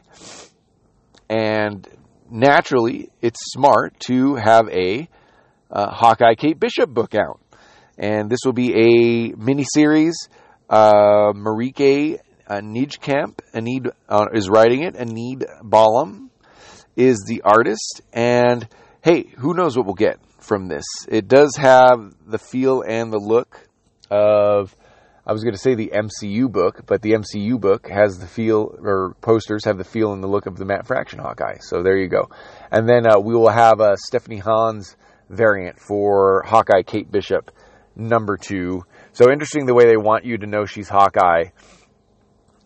[1.28, 1.88] and
[2.30, 5.08] naturally, it's smart to have a
[5.72, 7.40] uh, Hawkeye Kate Bishop book out.
[7.98, 10.14] And this will be a miniseries.
[10.68, 14.96] Uh, Marieke uh, Nijkamp Enid, uh, is writing it.
[14.96, 16.28] Enid Balam
[16.96, 18.02] is the artist.
[18.12, 18.66] And
[19.02, 20.84] hey, who knows what we'll get from this?
[21.08, 23.68] It does have the feel and the look
[24.10, 24.74] of.
[25.26, 28.76] I was going to say the MCU book, but the MCU book has the feel,
[28.78, 31.60] or posters have the feel and the look of the Matt Fraction Hawkeye.
[31.60, 32.28] So there you go.
[32.70, 34.96] And then uh, we will have a Stephanie Hans
[35.30, 37.50] variant for Hawkeye Kate Bishop
[37.96, 38.82] number two.
[39.14, 41.44] So interesting the way they want you to know she's Hawkeye,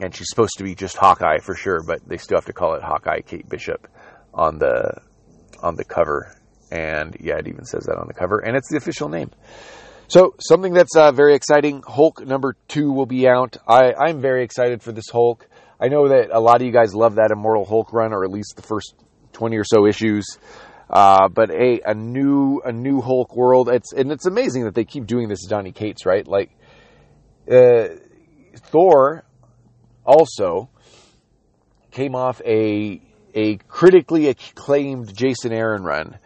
[0.00, 2.74] and she's supposed to be just Hawkeye for sure, but they still have to call
[2.74, 3.86] it Hawkeye Kate Bishop
[4.32, 5.02] on the
[5.62, 6.34] on the cover.
[6.70, 9.30] And yeah, it even says that on the cover, and it's the official name.
[10.06, 11.82] So something that's uh, very exciting.
[11.86, 13.58] Hulk number two will be out.
[13.68, 15.46] I, I'm very excited for this Hulk.
[15.78, 18.30] I know that a lot of you guys love that Immortal Hulk run, or at
[18.30, 18.94] least the first
[19.34, 20.24] 20 or so issues.
[20.90, 23.68] Uh, but a a new a new Hulk world.
[23.68, 26.26] It's and it's amazing that they keep doing this Donny Cates, right?
[26.26, 26.50] Like
[27.50, 27.88] uh,
[28.56, 29.24] Thor
[30.04, 30.70] also
[31.90, 33.02] came off a
[33.34, 36.18] a critically acclaimed Jason Aaron run.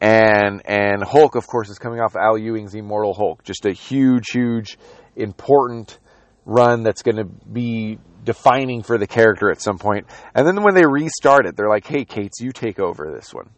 [0.00, 3.44] And and Hulk, of course, is coming off Al Ewing's Immortal Hulk.
[3.44, 4.76] Just a huge, huge,
[5.14, 5.98] important
[6.44, 10.06] run that's going to be defining for the character at some point.
[10.34, 13.50] And then when they restart it, they're like, "Hey, Cates, you take over this one."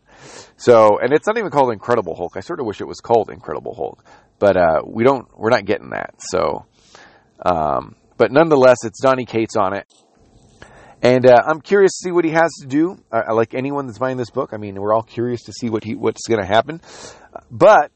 [0.57, 2.37] So, and it's not even called Incredible Hulk.
[2.37, 4.05] I sort of wish it was called Incredible Hulk,
[4.39, 5.27] but uh, we don't.
[5.37, 6.15] We're not getting that.
[6.19, 6.67] So,
[7.45, 9.87] um, but nonetheless, it's Donny Cates on it,
[11.03, 12.97] and uh, I'm curious to see what he has to do.
[13.13, 15.85] Uh, like anyone that's buying this book, I mean, we're all curious to see what
[15.85, 16.81] he what's going to happen.
[17.51, 17.91] But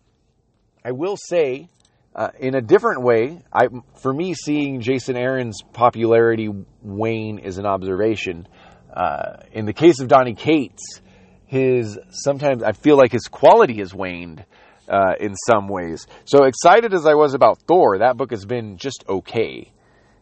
[0.84, 1.68] I will say,
[2.14, 3.68] uh, in a different way, I
[4.02, 6.50] for me, seeing Jason Aaron's popularity
[6.82, 8.48] wane is an observation.
[8.92, 11.00] Uh, in the case of Donny Cates
[11.48, 14.44] his sometimes I feel like his quality has waned
[14.86, 16.06] uh, in some ways.
[16.24, 19.72] So excited as I was about Thor, that book has been just okay.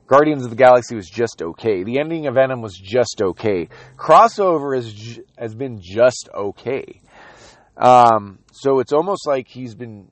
[0.07, 1.83] Guardians of the Galaxy was just okay.
[1.83, 3.69] The ending of Venom was just okay.
[3.97, 7.01] Crossover has has been just okay.
[7.77, 10.09] Um, so it's almost like he's been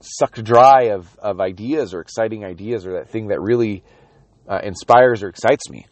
[0.00, 3.82] sucked dry of, of ideas or exciting ideas or that thing that really
[4.46, 5.86] uh, inspires or excites me.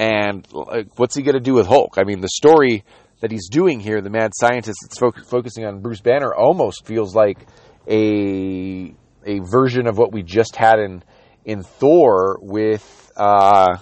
[0.00, 1.98] And like, what's he going to do with Hulk?
[1.98, 2.84] I mean, the story
[3.20, 7.14] that he's doing here, the mad scientist that's fo- focusing on Bruce Banner, almost feels
[7.14, 7.46] like
[7.86, 8.94] a
[9.26, 11.04] a version of what we just had in
[11.44, 13.76] in Thor with uh,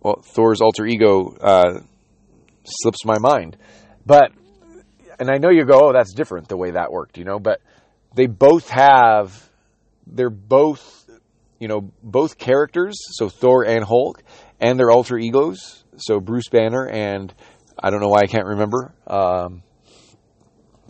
[0.00, 1.80] well Thor's alter ego uh,
[2.64, 3.58] slips my mind.
[4.06, 4.32] But
[5.18, 7.38] and I know you go, oh, that's different the way that worked, you know.
[7.38, 7.60] But
[8.14, 9.50] they both have,
[10.06, 11.10] they're both,
[11.58, 12.96] you know, both characters.
[13.12, 14.22] So Thor and Hulk,
[14.64, 15.84] and their alter egos.
[15.98, 17.32] So Bruce Banner and
[17.78, 19.62] I don't know why I can't remember um,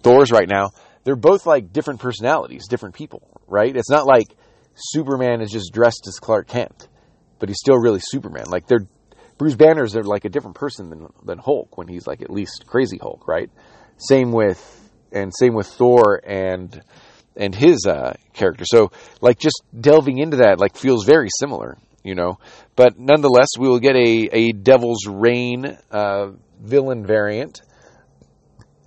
[0.02, 0.70] Thor's right now.
[1.02, 3.76] They're both like different personalities, different people, right?
[3.76, 4.28] It's not like
[4.76, 6.88] Superman is just dressed as Clark Kent,
[7.40, 8.44] but he's still really Superman.
[8.46, 8.86] Like they're
[9.38, 12.66] Bruce Banner's are like a different person than than Hulk when he's like at least
[12.66, 13.50] crazy Hulk, right?
[13.96, 14.60] Same with
[15.10, 16.80] and same with Thor and
[17.36, 18.64] and his uh, character.
[18.64, 22.38] So like just delving into that like feels very similar, you know.
[22.76, 27.62] But nonetheless, we will get a a Devil's Reign uh, villain variant,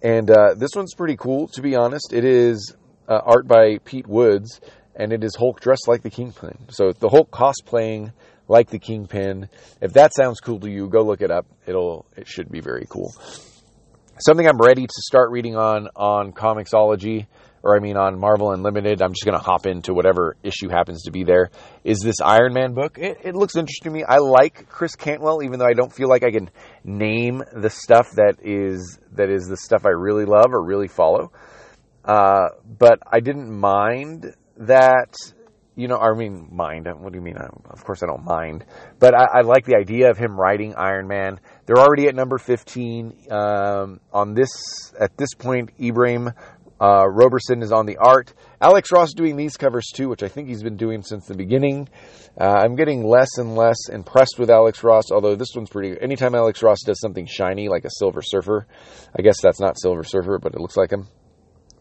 [0.02, 2.14] and uh, this one's pretty cool to be honest.
[2.14, 2.76] It is
[3.10, 4.62] uh, art by Pete Woods,
[4.96, 6.58] and it is Hulk dressed like the Kingpin.
[6.70, 8.14] So the Hulk cosplaying
[8.48, 9.50] like the Kingpin.
[9.82, 11.46] If that sounds cool to you, go look it up.
[11.66, 13.12] It'll it should be very cool.
[14.20, 17.28] Something I'm ready to start reading on on Comixology,
[17.68, 19.02] or I mean on Marvel Unlimited.
[19.02, 21.52] I'm just going to hop into whatever issue happens to be there.
[21.84, 22.98] Is this Iron Man book?
[22.98, 24.06] It, it looks interesting to me.
[24.08, 26.50] I like Chris Cantwell, even though I don't feel like I can
[26.86, 31.34] name the stuff that is that is the stuff I really love or really follow.
[32.06, 35.14] Uh, but I didn't mind that
[35.78, 36.88] you know, I mean, mind.
[36.92, 37.38] What do you mean?
[37.38, 38.66] Of course, I don't mind,
[38.98, 41.40] but I, I, like the idea of him writing Iron Man.
[41.68, 44.50] They're already at number fifteen um, on this.
[45.00, 46.32] At this point, Ibrahim
[46.80, 48.34] uh, Roberson is on the art.
[48.62, 51.90] Alex Ross doing these covers too, which I think he's been doing since the beginning.
[52.40, 56.00] Uh, I'm getting less and less impressed with Alex Ross, although this one's pretty.
[56.00, 58.68] Anytime Alex Ross does something shiny like a Silver Surfer,
[59.18, 61.08] I guess that's not Silver Surfer, but it looks like him.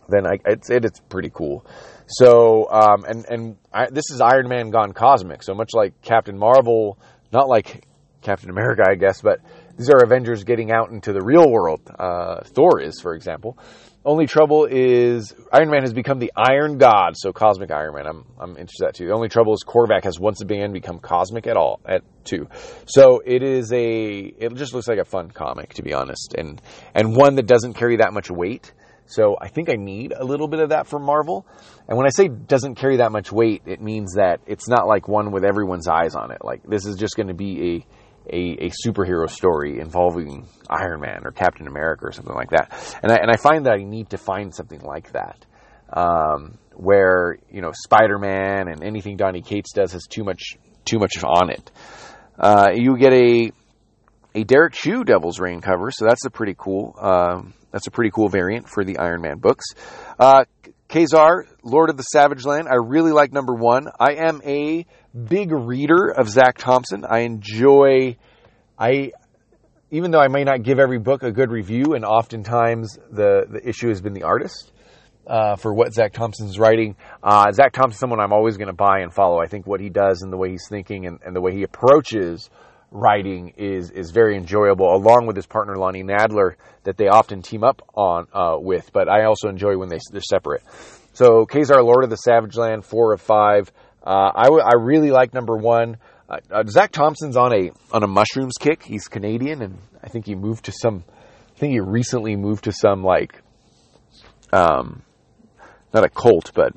[0.09, 1.66] Then I, it's it, it's pretty cool.
[2.06, 5.42] So, um, and and I, this is Iron Man gone cosmic.
[5.42, 6.98] So much like Captain Marvel,
[7.32, 7.87] not like
[8.22, 9.40] Captain America, I guess, but
[9.76, 11.80] these are Avengers getting out into the real world.
[11.98, 13.59] Uh, Thor is, for example.
[14.06, 18.06] Only trouble is Iron Man has become the Iron God, so cosmic Iron Man.
[18.06, 19.06] I'm I'm interested in that too.
[19.08, 22.46] The only trouble is Korvac has once again become cosmic at all at two.
[22.86, 26.62] So it is a it just looks like a fun comic to be honest, and
[26.94, 28.72] and one that doesn't carry that much weight.
[29.06, 31.44] So I think I need a little bit of that from Marvel.
[31.88, 35.08] And when I say doesn't carry that much weight, it means that it's not like
[35.08, 36.44] one with everyone's eyes on it.
[36.44, 37.86] Like this is just going to be a
[38.30, 42.98] a, a, superhero story involving Iron Man or Captain America or something like that.
[43.02, 45.44] And I, and I find that I need to find something like that.
[45.92, 51.22] Um, where, you know, Spider-Man and anything Donny Cates does has too much, too much
[51.24, 51.70] on it.
[52.38, 53.52] Uh, you get a,
[54.34, 58.10] a Derrick Chew Devil's Reign cover, so that's a pretty cool, um, that's a pretty
[58.10, 59.64] cool variant for the Iron Man books.
[60.18, 60.44] Uh,
[60.88, 62.68] Ka-Zar, Lord of the Savage Land.
[62.68, 63.88] I really like number one.
[63.98, 64.86] I am a
[65.16, 67.05] big reader of Zac Thompson.
[67.09, 68.16] I enjoy,
[68.79, 69.12] I,
[69.90, 73.68] even though I may not give every book a good review, and oftentimes the, the
[73.68, 74.72] issue has been the artist.
[75.26, 76.94] Uh, for what Zac Thompson's writing.
[77.20, 79.40] Uh, Zac Thompson's someone I'm always going to buy and follow.
[79.40, 81.64] I think what he does and the way he's thinking and, and the way he
[81.64, 82.48] approaches
[82.92, 87.64] writing is is very enjoyable, along with his partner Lonnie Nadler, that they often team
[87.64, 88.92] up on uh, with.
[88.92, 90.62] But I also enjoy when they they're separate.
[91.12, 93.72] So Ka-Zar, Lord of the Savage Land, four of five.
[94.06, 95.96] Uh, I, w- I really like number one.
[96.28, 98.84] Uh, uh, Zac Thompson's on a on a mushrooms kick.
[98.84, 101.04] He's Canadian, and I think he moved to some.
[101.08, 103.42] I think he recently moved to some like,
[104.52, 105.02] um,
[105.92, 106.72] not a cult, but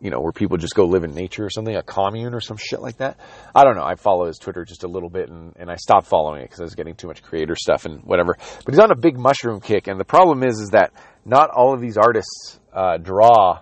[0.00, 2.56] you know, where people just go live in nature or something, a commune or some
[2.56, 3.18] shit like that.
[3.54, 3.84] I don't know.
[3.84, 6.60] I follow his Twitter just a little bit and, and I stopped following it because
[6.60, 8.36] I was getting too much creator stuff and whatever.
[8.64, 9.88] But he's on a big mushroom kick.
[9.88, 10.92] And the problem is, is that
[11.24, 13.60] not all of these artists uh, draw,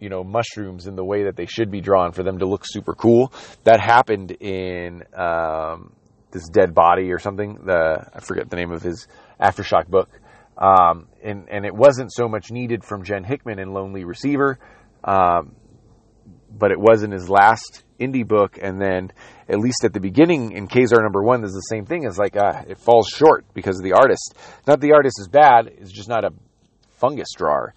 [0.00, 2.62] you know, mushrooms in the way that they should be drawn for them to look
[2.64, 3.32] super cool.
[3.64, 5.92] That happened in um,
[6.30, 7.58] this dead body or something.
[7.64, 9.06] The I forget the name of his
[9.40, 10.10] aftershock book.
[10.56, 14.58] Um, and, and it wasn't so much needed from Jen Hickman in Lonely Receiver
[15.04, 15.54] um,
[16.50, 19.12] but it was in his last indie book, and then
[19.48, 22.04] at least at the beginning in Ka-Zar number one, there's the same thing.
[22.04, 24.34] It's like uh, it falls short because of the artist.
[24.66, 26.30] Not the artist is bad; it's just not a
[26.96, 27.74] fungus drawer.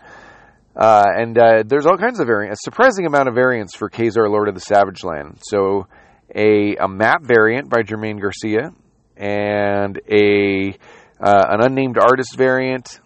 [0.75, 4.29] Uh, and uh, there's all kinds of variants, a surprising amount of variants for Ka-Zar
[4.29, 5.39] Lord of the Savage Land.
[5.43, 5.87] So
[6.33, 8.71] a, a map variant by Jermaine Garcia,
[9.17, 10.75] and a
[11.19, 12.99] uh, an unnamed artist variant,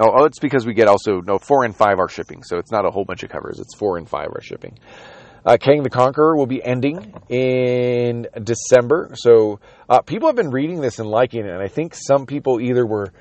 [0.00, 2.72] Oh, oh, it's because we get also no four and five are shipping, so it's
[2.72, 3.60] not a whole bunch of covers.
[3.60, 4.76] It's four and five are shipping.
[5.46, 10.80] Uh, Kang the Conqueror will be ending in December, so uh, people have been reading
[10.80, 13.12] this and liking it, and I think some people either were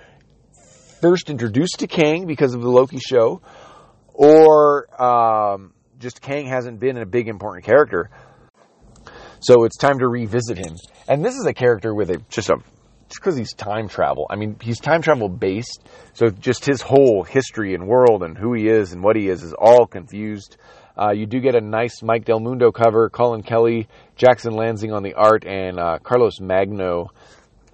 [1.04, 3.42] first introduced to Kang because of the Loki show,
[4.14, 8.10] or um, just Kang hasn't been a big important character.
[9.42, 10.78] So it's time to revisit him.
[11.10, 12.56] And this is a character with a just a
[13.10, 14.26] just because he's time travel.
[14.30, 18.54] I mean, he's time travel based, so just his whole history and world and who
[18.54, 20.56] he is and what he is is all confused.
[20.98, 25.04] Uh, you do get a nice Mike Del Mundo cover, Colin Kelly, Jackson Lansing on
[25.04, 27.10] the art, and uh, Carlos Magno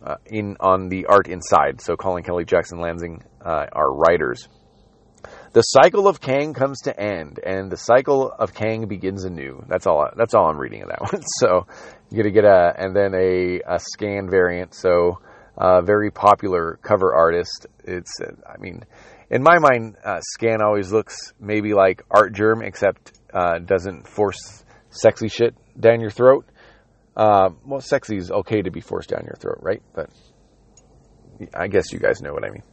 [0.04, 1.82] uh, in on the art inside.
[1.82, 4.48] So Colin Kelly, Jackson Lansing uh, are writers.
[5.52, 9.64] The cycle of Kang comes to end, and the cycle of Kang begins anew.
[9.68, 10.08] That's all.
[10.16, 11.22] That's all I'm reading of that one.
[11.40, 11.66] So
[12.10, 14.74] you're gonna get a and then a, a Skan variant.
[14.76, 15.20] So
[15.58, 17.68] uh, very popular cover artist.
[17.84, 18.12] It's.
[18.22, 18.86] I mean,
[19.30, 25.28] in my mind, uh, Skan always looks maybe like Artgerm, except uh, doesn't force sexy
[25.28, 26.46] shit down your throat.
[27.16, 29.82] Uh, well, sexy is okay to be forced down your throat, right?
[29.94, 30.10] But
[31.54, 32.64] I guess you guys know what I mean.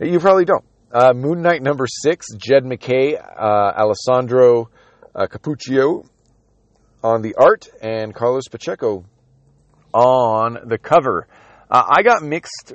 [0.00, 0.64] You probably don't.
[0.92, 4.70] Uh, Moon Knight number six, Jed MacKay, uh, Alessandro
[5.14, 6.06] uh, Cappuccio
[7.02, 9.04] on the art, and Carlos Pacheco
[9.92, 11.26] on the cover.
[11.70, 12.74] Uh, I got mixed.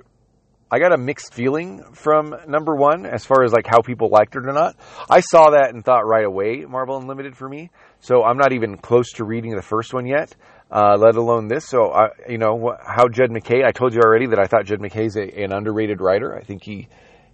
[0.73, 4.35] I got a mixed feeling from number one as far as like how people liked
[4.35, 4.77] it or not.
[5.09, 7.71] I saw that and thought right away Marvel Unlimited for me.
[7.99, 10.33] So I'm not even close to reading the first one yet,
[10.71, 11.67] uh, let alone this.
[11.67, 14.79] So I, you know, how Jed MacKay, I told you already that I thought Jed
[14.79, 16.35] MacKay's a, an underrated writer.
[16.35, 16.87] I think he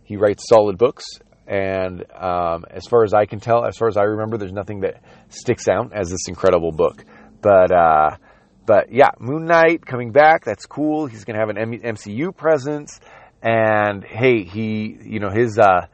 [0.03, 1.05] he writes solid books,
[1.45, 4.81] and um, as far as I can tell, as far as I remember, there's nothing
[4.81, 7.03] that sticks out as this incredible book.
[7.41, 8.17] But uh,
[8.65, 10.43] but yeah, Moon Knight coming back.
[10.43, 11.05] That's cool.
[11.05, 12.99] He's gonna have an M- MCU presence,
[13.41, 15.59] and hey, he you know his.
[15.59, 15.87] Uh,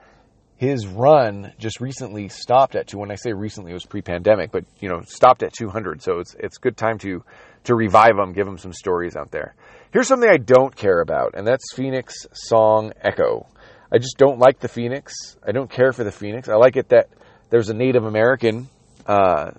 [0.63, 2.97] his run just recently stopped at two.
[2.97, 6.01] When I say recently, it was pre-pandemic, but you know, stopped at 200.
[6.01, 7.23] So it's it's good time to
[7.65, 9.55] to revive him, give him some stories out there.
[9.91, 13.45] Here's something I don't care about, and that's Phoenix Song Echo.
[13.91, 15.13] I just don't like the Phoenix.
[15.45, 16.47] I don't care for the Phoenix.
[16.47, 17.09] I like it that
[17.49, 18.69] there's a Native American
[19.05, 19.51] uh,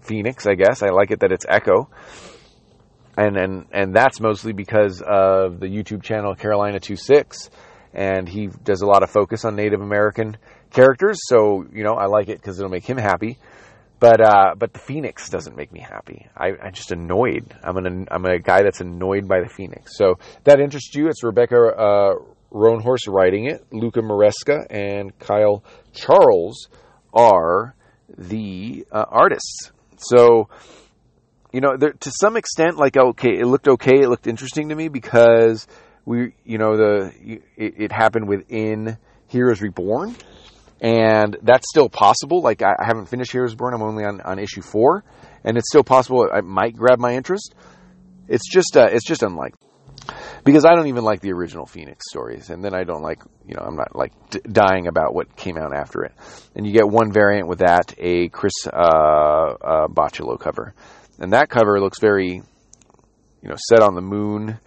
[0.00, 0.46] Phoenix.
[0.46, 1.90] I guess I like it that it's Echo,
[3.16, 7.50] and and and that's mostly because of the YouTube channel Carolina 26,
[7.94, 10.36] and he does a lot of focus on Native American
[10.70, 11.18] characters.
[11.24, 13.38] So you know I like it because it'll make him happy.
[14.02, 16.26] But uh, but the Phoenix doesn't make me happy.
[16.36, 17.54] I, I'm just annoyed.
[17.62, 19.96] I'm an I'm a guy that's annoyed by the Phoenix.
[19.96, 21.06] So that interests you?
[21.06, 22.14] It's Rebecca uh,
[22.52, 23.64] Roanhorse writing it.
[23.72, 25.62] Luca Maresca and Kyle
[25.92, 26.68] Charles
[27.14, 27.76] are
[28.08, 29.70] the uh, artists.
[29.98, 30.48] So,
[31.52, 34.74] you know, there, to some extent, like okay, it looked okay, it looked interesting to
[34.74, 35.66] me because
[36.04, 37.12] we, you know, the
[37.56, 38.98] it, it happened within
[39.28, 40.16] Heroes Reborn,
[40.80, 42.42] and that's still possible.
[42.42, 45.04] Like I, I haven't finished Heroes Reborn; I'm only on, on issue four,
[45.44, 46.24] and it's still possible.
[46.24, 47.54] It might grab my interest.
[48.28, 49.58] It's just, uh, it's just unlikely
[50.44, 53.54] because I don't even like the original Phoenix stories, and then I don't like, you
[53.54, 56.12] know, I'm not like d- dying about what came out after it.
[56.54, 60.74] And you get one variant with that, a Chris uh, uh, cover,
[61.18, 62.42] and that cover looks very,
[63.42, 64.58] you know, set on the moon,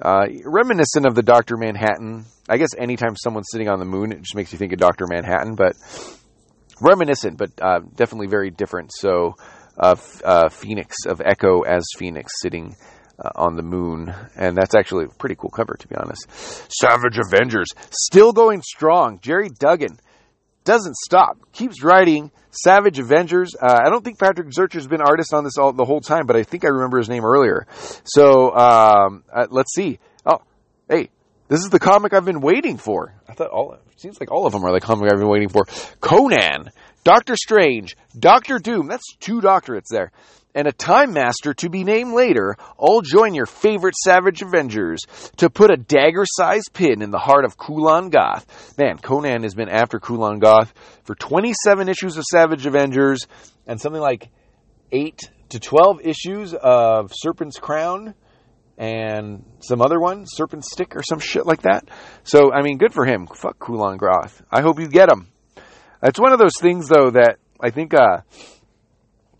[0.00, 2.24] uh, reminiscent of the Doctor Manhattan.
[2.48, 5.06] I guess anytime someone's sitting on the moon, it just makes you think of Doctor
[5.08, 5.74] Manhattan, but
[6.80, 8.92] reminiscent, but uh, definitely very different.
[8.92, 9.34] So,
[9.78, 12.76] uh, Phoenix of Echo as Phoenix sitting
[13.18, 16.26] uh, on the moon, and that's actually a pretty cool cover, to be honest.
[16.80, 19.20] Savage Avengers still going strong.
[19.20, 19.98] Gerry Duggan
[20.64, 23.54] doesn't stop, keeps writing Savage Avengers.
[23.60, 26.36] Uh, I don't think Patrick Zercher's been artist on this all the whole time, but
[26.36, 27.66] I think I remember his name earlier.
[28.04, 29.98] So um, uh, let's see.
[30.26, 30.42] Oh,
[30.88, 31.10] hey,
[31.48, 33.14] this is the comic I've been waiting for.
[33.28, 35.64] I thought all seems like all of them are the comic I've been waiting for.
[36.00, 36.70] Conan,
[37.04, 38.88] Doctor Strange, Doctor Doom.
[38.88, 40.10] That's two doctorates there
[40.54, 45.00] and a Time Master to be named later all join your favorite Savage Avengers
[45.36, 48.74] to put a dagger sized pin in the heart of Kulan Gath.
[48.78, 50.72] Man, Conan has been after Kulan Gath
[51.04, 53.26] for 27 issues of Savage Avengers
[53.66, 54.28] and something like
[54.92, 58.14] 8 to 12 issues of Serpent's Crown
[58.78, 61.88] and some other one, Serpent Stick or some shit like that.
[62.24, 63.26] So, I mean, good for him.
[63.26, 64.42] Fuck Kulan Gath.
[64.50, 65.28] I hope you get him.
[66.02, 68.22] It's one of those things, though, that I think, uh,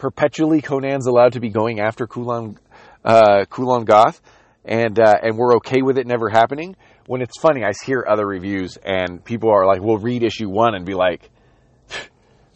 [0.00, 2.58] perpetually Conan's allowed to be going after Kulan,
[3.04, 4.20] uh, Kulan Gath,
[4.64, 6.74] and uh, and we're okay with it never happening.
[7.06, 10.74] When it's funny, I hear other reviews and people are like, "We'll read issue one
[10.74, 11.30] and be like."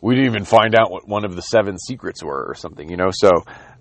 [0.01, 2.99] We didn't even find out what one of the seven secrets were, or something, you
[2.99, 3.09] know.
[3.11, 3.31] So,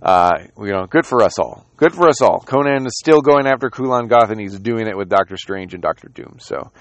[0.01, 1.66] uh, you know, good for us all.
[1.76, 2.39] Good for us all.
[2.39, 5.84] Conan is still going after Kulan Gath and he's doing it with Doctor Strange and
[5.84, 6.38] Doctor Doom.
[6.39, 6.72] So,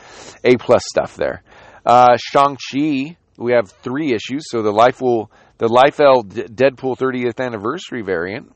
[0.44, 1.42] a plus stuff there.
[1.84, 4.44] Uh, Shang Chi, we have three issues.
[4.48, 5.28] So the life will
[5.62, 8.52] the Liefeld Deadpool 30th anniversary variant,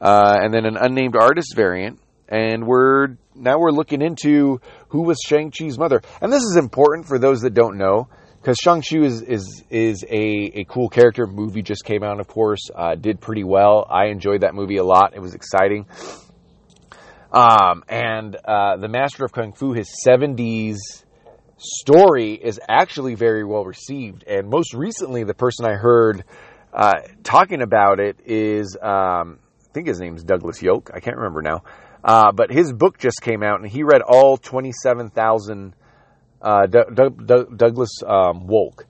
[0.00, 2.00] uh, and then an unnamed artist variant.
[2.26, 7.06] And we're now we're looking into who was Shang Chi's mother, and this is important
[7.06, 8.08] for those that don't know
[8.40, 11.26] because Shang Chi is is is a, a cool character.
[11.26, 13.86] Movie just came out, of course, uh, did pretty well.
[13.86, 15.12] I enjoyed that movie a lot.
[15.14, 15.84] It was exciting.
[17.30, 20.76] Um, and uh, the Master of Kung Fu, his 70s
[21.58, 24.24] story, is actually very well received.
[24.24, 26.24] And most recently, the person I heard
[26.72, 29.38] uh, talking about it is, um,
[29.68, 30.90] I think his name's Douglas Yoke.
[30.94, 31.62] I can't remember now.
[32.02, 35.74] Uh, but his book just came out, and he read all 27,000.
[36.40, 38.84] Uh, D- D- Douglas um, Wolk,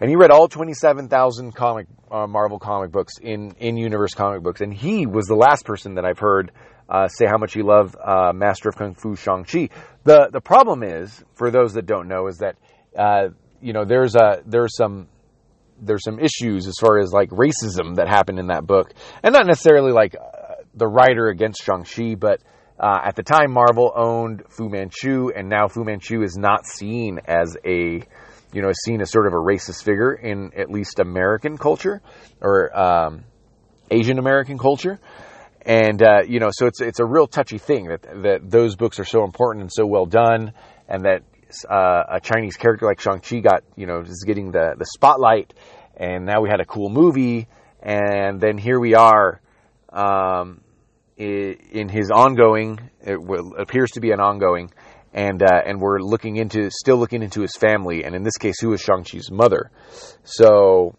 [0.00, 4.62] and he read all 27,000 comic uh, Marvel comic books in in universe comic books,
[4.62, 6.52] and he was the last person that I've heard
[6.88, 9.68] uh, say how much you love uh, Master of Kung Fu Shang Chi.
[10.04, 12.56] The the problem is, for those that don't know, is that
[12.96, 13.28] uh,
[13.60, 15.08] you know there's a there's some
[15.80, 19.46] there's some issues as far as like racism that happened in that book, and not
[19.46, 22.40] necessarily like uh, the writer against Shang Chi, but
[22.78, 27.18] uh, at the time, Marvel owned Fu Manchu, and now Fu Manchu is not seen
[27.26, 28.02] as a,
[28.52, 32.02] you know, seen as sort of a racist figure in at least American culture
[32.40, 33.24] or um,
[33.90, 35.00] Asian American culture.
[35.66, 39.00] And uh, you know, so it's it's a real touchy thing that that those books
[39.00, 40.52] are so important and so well done,
[40.88, 41.22] and that
[41.68, 45.52] uh, a Chinese character like Shang Chi got you know is getting the the spotlight,
[45.96, 47.48] and now we had a cool movie,
[47.82, 49.40] and then here we are.
[49.92, 50.60] Um,
[51.16, 53.18] in his ongoing, it
[53.58, 54.70] appears to be an ongoing,
[55.12, 58.60] and uh, and we're looking into still looking into his family, and in this case,
[58.60, 59.70] who is Shang Chi's mother.
[60.22, 60.94] So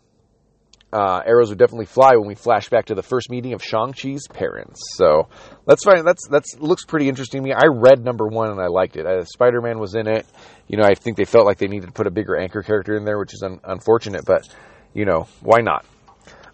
[0.93, 3.93] uh, arrows would definitely fly when we flash back to the first meeting of Shang
[3.93, 4.79] Chi's parents.
[4.95, 5.27] So
[5.65, 6.05] that's fine.
[6.05, 7.53] that's that's looks pretty interesting to me.
[7.53, 9.05] I read number one and I liked it.
[9.05, 10.25] Uh, Spider Man was in it.
[10.67, 12.95] You know, I think they felt like they needed to put a bigger anchor character
[12.95, 14.47] in there, which is un- unfortunate, but
[14.93, 15.85] you know, why not?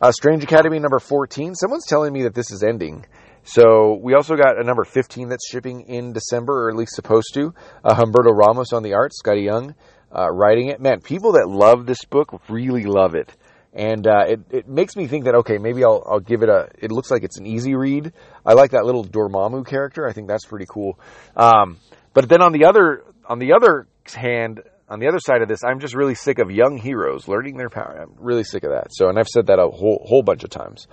[0.02, 1.56] Uh, Strange Academy number 14.
[1.56, 3.06] Someone's telling me that this is ending.
[3.46, 7.34] So we also got a number 15 that's shipping in December, or at least supposed
[7.36, 7.54] to.
[7.84, 9.76] Uh, Humberto Ramos on the art, Skottie Young
[10.16, 10.80] uh, writing it.
[10.80, 13.36] Man, people that love this book really love it.
[13.74, 16.70] And uh, it, it makes me think that, okay, maybe I'll, I'll give it a,
[16.78, 18.14] it looks like it's an easy read.
[18.46, 20.08] I like that little Dormammu character.
[20.08, 21.00] I think that's pretty cool.
[21.36, 21.78] Um,
[22.14, 25.64] but then on the other, on the other hand, on the other side of this,
[25.64, 28.04] I'm just really sick of young heroes learning their power.
[28.04, 28.90] I'm really sick of that.
[28.92, 30.88] So, and I've said that a whole, whole bunch of times.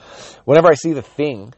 [0.47, 1.53] Whenever I see the thing,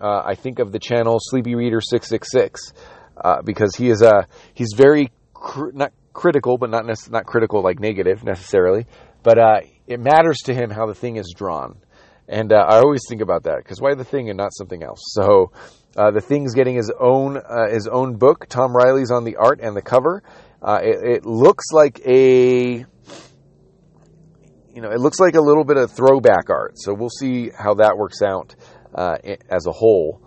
[0.00, 2.72] uh, I think of the channel Sleepy Reader six six six
[3.16, 7.62] uh, because he is a he's very cr- not critical, but not nec- not critical
[7.62, 8.86] like negative necessarily,
[9.22, 9.60] but uh,
[9.92, 11.78] it matters to him how the thing is drawn,
[12.28, 15.00] and uh, I always think about that because why the thing and not something else?
[15.06, 15.52] So.
[15.94, 18.46] Uh, the thing's getting his own uh, his own book.
[18.48, 20.22] Tom Reilly's on the art and the cover.
[20.66, 22.86] It, it looks like a
[24.74, 26.78] you know, it looks like a little bit of throwback art.
[26.78, 28.54] So we'll see how that works out
[28.94, 29.16] uh,
[29.50, 30.22] as a whole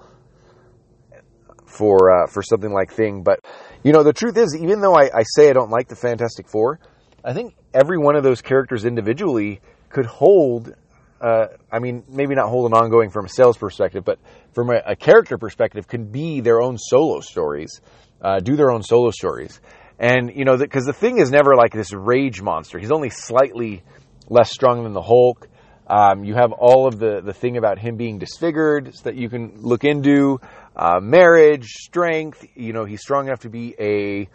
[1.65, 3.23] for uh, for something like Thing.
[3.23, 3.39] But
[3.83, 6.47] you know, the truth is, even though I, I, say I don't like the Fantastic
[6.47, 6.79] Four,
[7.23, 9.59] I think every one of those characters individually
[9.89, 10.73] could hold.
[11.21, 14.19] Uh, I mean, maybe not hold an ongoing from a sales perspective, but
[14.53, 17.81] from a, a character perspective, can be their own solo stories,
[18.21, 19.59] uh, do their own solo stories.
[19.99, 22.79] And you know, because the, the thing is never like this rage monster.
[22.79, 23.83] He's only slightly
[24.29, 25.47] less strong than the Hulk.
[25.87, 29.29] Um, you have all of the, the thing about him being disfigured so that you
[29.29, 30.39] can look into.
[30.75, 32.43] Uh, marriage, strength.
[32.55, 34.27] You know, he's strong enough to be a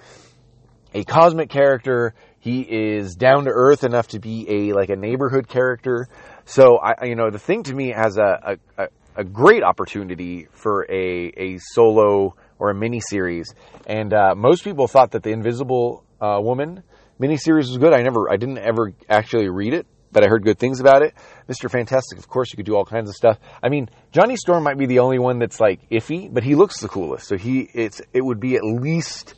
[0.95, 2.15] a cosmic character.
[2.41, 6.09] He is down to earth enough to be a like a neighborhood character.
[6.47, 10.85] So I, you know, the thing to me has a a, a great opportunity for
[10.91, 13.55] a a solo or a mini series.
[13.87, 16.83] And uh, most people thought that the Invisible uh, Woman
[17.21, 17.93] miniseries was good.
[17.93, 21.15] I never, I didn't ever actually read it but I heard good things about it.
[21.49, 21.71] Mr.
[21.71, 23.39] Fantastic, of course, you could do all kinds of stuff.
[23.63, 26.81] I mean, Johnny Storm might be the only one that's like iffy, but he looks
[26.81, 27.29] the coolest.
[27.29, 29.35] So he, it's, it would be at least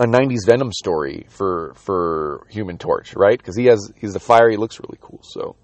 [0.00, 3.38] a '90s Venom story for for Human Torch, right?
[3.38, 4.50] Because he has, he's the fire.
[4.50, 5.20] He looks really cool.
[5.22, 5.56] So.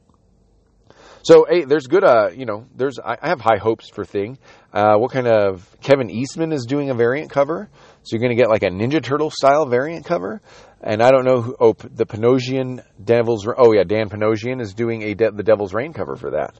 [1.22, 2.04] So hey, there's good.
[2.04, 4.38] Uh, you know, there's I, I have high hopes for Thing.
[4.72, 7.68] Uh, what kind of Kevin Eastman is doing a variant cover?
[8.04, 10.40] So you're going to get like a Ninja Turtle style variant cover.
[10.80, 15.02] And I don't know who, oh, the Panosian Devil's, oh yeah, Dan Panosian is doing
[15.02, 16.54] a De- the Devil's Reign cover for that.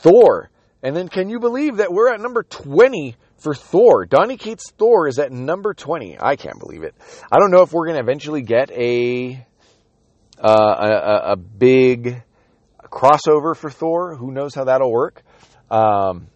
[0.00, 0.50] Thor.
[0.82, 4.06] And then can you believe that we're at number 20 for Thor?
[4.06, 6.16] Donny Cates Thor is at number 20.
[6.18, 6.94] I can't believe it.
[7.30, 9.46] I don't know if we're going to eventually get a,
[10.42, 12.22] uh, a, a, big
[12.82, 14.16] crossover for Thor.
[14.16, 15.22] Who knows how that'll work?
[15.70, 16.28] Um,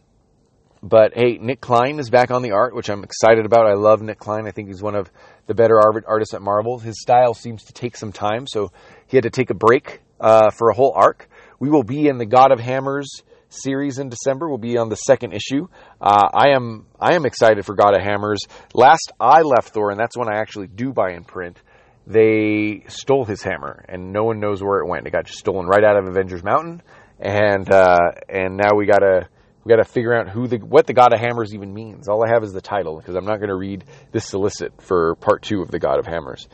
[0.82, 3.66] but hey, Nick Klein is back on the art, which I'm excited about.
[3.66, 4.46] I love Nick Klein.
[4.46, 5.10] I think he's one of
[5.46, 6.78] the better artists at Marvel.
[6.78, 8.70] His style seems to take some time, so
[9.06, 11.28] he had to take a break uh, for a whole arc.
[11.58, 14.48] We will be in the God of Hammers series in December.
[14.48, 15.68] We'll be on the second issue.
[16.00, 18.40] Uh, I am I am excited for God of Hammers.
[18.74, 21.60] Last I left Thor, and that's when I actually do buy in print.
[22.06, 25.06] They stole his hammer, and no one knows where it went.
[25.06, 26.82] It got just stolen right out of Avengers Mountain,
[27.20, 29.28] and uh, and now we gotta
[29.68, 32.08] we got to figure out who the what the God of Hammers even means.
[32.08, 35.42] All I have is the title because I'm not to read this solicit for part
[35.42, 36.48] two of the God of Hammers.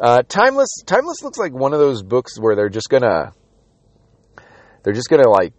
[0.00, 3.32] Uh, Timeless, Timeless looks like one of those books where they're just gonna
[4.82, 5.52] they're just gonna like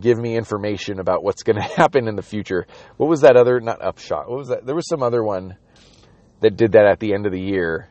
[0.00, 2.66] give me information about what's going to happen in the future.
[2.96, 3.60] What was that other?
[3.60, 4.28] Not Upshot.
[4.28, 4.66] What was that?
[4.66, 5.56] There was some other one
[6.40, 7.90] that did that at the end of the year.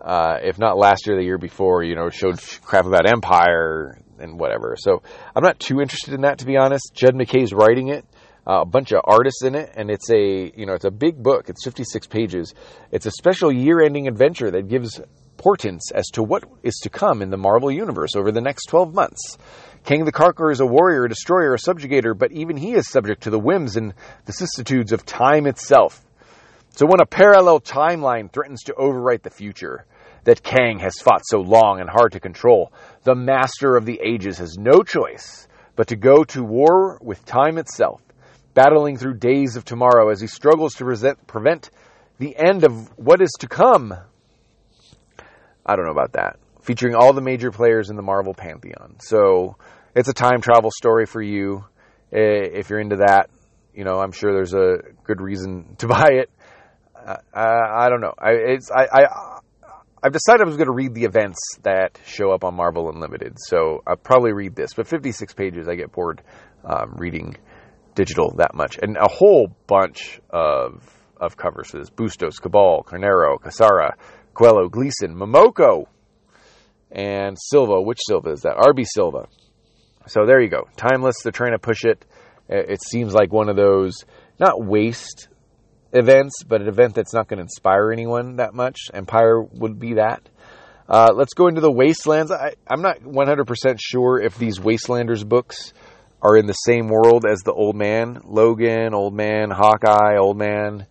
[0.00, 4.38] Uh, if not last year, the year before, you know, showed crap about Empire and
[4.38, 4.76] whatever.
[4.78, 5.02] So
[5.34, 6.92] I'm not too interested in that, to be honest.
[6.94, 8.04] Jed MacKay's writing it,
[8.46, 11.22] uh, a bunch of artists in it, and it's a, you know, it's a big
[11.22, 11.48] book.
[11.48, 12.54] It's 56 pages.
[12.90, 15.00] It's a special year-ending adventure that gives
[15.36, 18.94] portents as to what is to come in the Marvel universe over the next 12
[18.94, 19.38] months.
[19.84, 23.24] Kang the Conqueror is a warrior, a destroyer, a subjugator, but even he is subject
[23.24, 23.92] to the whims and
[24.24, 26.02] vicissitudes of time itself.
[26.70, 29.84] So when a parallel timeline threatens to overwrite the future
[30.24, 32.72] that Kang has fought so long and hard to control,
[33.02, 37.58] the master of the ages has no choice but to go to war with time
[37.58, 38.00] itself,
[38.54, 41.68] battling through days of tomorrow as he struggles to resent, prevent
[42.18, 43.92] the end of what is to come.
[45.66, 46.38] I don't know about that.
[46.64, 48.96] Featuring all the major players in the Marvel Pantheon.
[49.00, 49.56] So
[49.94, 51.64] it's a time travel story for you.
[52.10, 53.28] If you're into that,
[53.74, 56.30] you know, I'm sure there's a good reason to buy it.
[56.94, 58.14] Uh, I, I don't know.
[58.18, 59.38] I, it's, I, I,
[60.02, 63.36] I've decided I was going to read the events that show up on Marvel Unlimited,
[63.38, 64.72] so I'll probably read this.
[64.72, 66.22] But 56 pages, I get bored
[66.64, 67.36] um, reading
[67.94, 70.82] digital that much, and a whole bunch of
[71.20, 73.92] of covers for this: Bustos, Cabal, Carnero, Casara,
[74.34, 75.86] Coelho, Gleason, Momoko,
[76.94, 77.82] and Silva.
[77.82, 78.56] Which Silva is that?
[78.56, 79.26] RB Silva.
[80.06, 80.68] So there you go.
[80.76, 81.16] Timeless.
[81.22, 82.04] They're trying to push it.
[82.48, 84.04] It seems like one of those
[84.38, 85.28] not waste
[85.92, 88.78] events, but an event that's not going to inspire anyone that much.
[88.92, 90.28] Empire would be that.
[90.88, 92.30] Uh, let's go into the Wastelands.
[92.30, 95.72] I, I'm not 100% sure if these Wastelanders books
[96.20, 100.86] are in the same world as the Old Man, Logan, Old Man, Hawkeye, Old Man,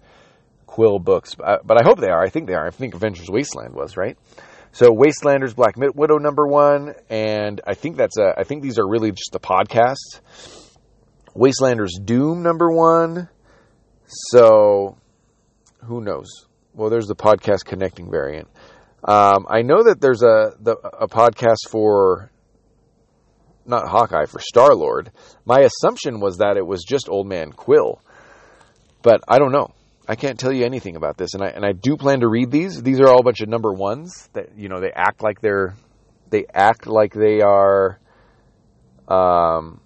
[0.66, 2.24] Quill books, but I, but I hope they are.
[2.24, 2.66] I think they are.
[2.66, 4.18] I think Avengers Wasteland was right.
[4.74, 8.34] So Wastelanders, Black Widow number one, and I think that's a.
[8.36, 10.20] I think these are really just the podcasts.
[11.36, 13.30] Wastelanders Doom number one.
[14.08, 14.98] So
[15.84, 16.48] who knows?
[16.74, 18.48] Well, there's the podcast connecting variant.
[19.04, 22.32] Um, I know that there's a the, a podcast for
[23.68, 25.12] not Hawkeye for Star Lord.
[25.46, 28.02] My assumption was that it was just Old Man Quill,
[29.04, 29.72] but I don't know.
[30.08, 32.52] I can't tell you anything about this, and I and I do plan to read
[32.52, 32.82] these.
[32.82, 35.76] These are all a bunch of number ones that you know they act like they're
[36.30, 38.00] they act like they are,
[39.08, 39.80] um,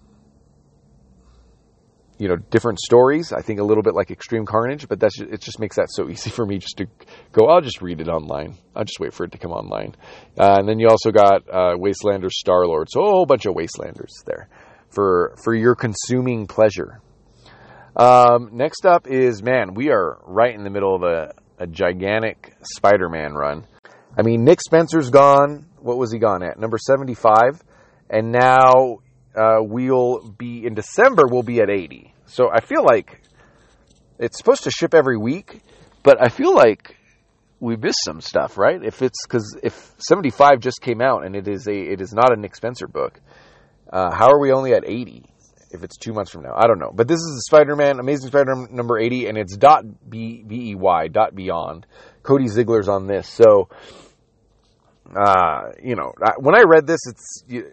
[2.17, 3.33] you know, different stories.
[3.33, 5.41] I think a little bit like Extreme Carnage, but that's just, it.
[5.41, 6.87] Just makes that so easy for me just to
[7.31, 7.47] go.
[7.47, 8.55] I'll just read it online.
[8.75, 9.95] I'll just wait for it to come online,
[10.39, 12.87] uh, and then you also got uh, Wastelanders Star Lord.
[12.89, 14.49] So a whole bunch of Wastelanders there
[14.89, 17.01] for for your consuming pleasure.
[17.97, 22.55] Um, next up is man, we are right in the middle of a, a gigantic
[22.61, 23.65] Spider-Man run.
[24.15, 25.65] I mean, Nick Spencer's gone.
[25.79, 26.59] What was he gone at?
[26.59, 27.59] Number seventy-five,
[28.09, 28.99] and now
[29.35, 31.23] uh, we'll be in December.
[31.27, 32.13] We'll be at eighty.
[32.27, 33.21] So I feel like
[34.19, 35.61] it's supposed to ship every week,
[36.03, 36.97] but I feel like
[37.59, 38.83] we missed some stuff, right?
[38.83, 42.31] If it's because if seventy-five just came out and it is a it is not
[42.31, 43.19] a Nick Spencer book,
[43.91, 45.25] uh, how are we only at eighty?
[45.71, 46.53] If it's two months from now.
[46.55, 46.91] I don't know.
[46.93, 51.07] But this is Spider-Man, Amazing Spider-Man number 80, and it's dot B B E Y
[51.07, 51.85] dot beyond.
[52.23, 53.27] Cody Ziegler's on this.
[53.27, 53.69] So,
[55.15, 57.71] uh, you know, when I read this, it's you,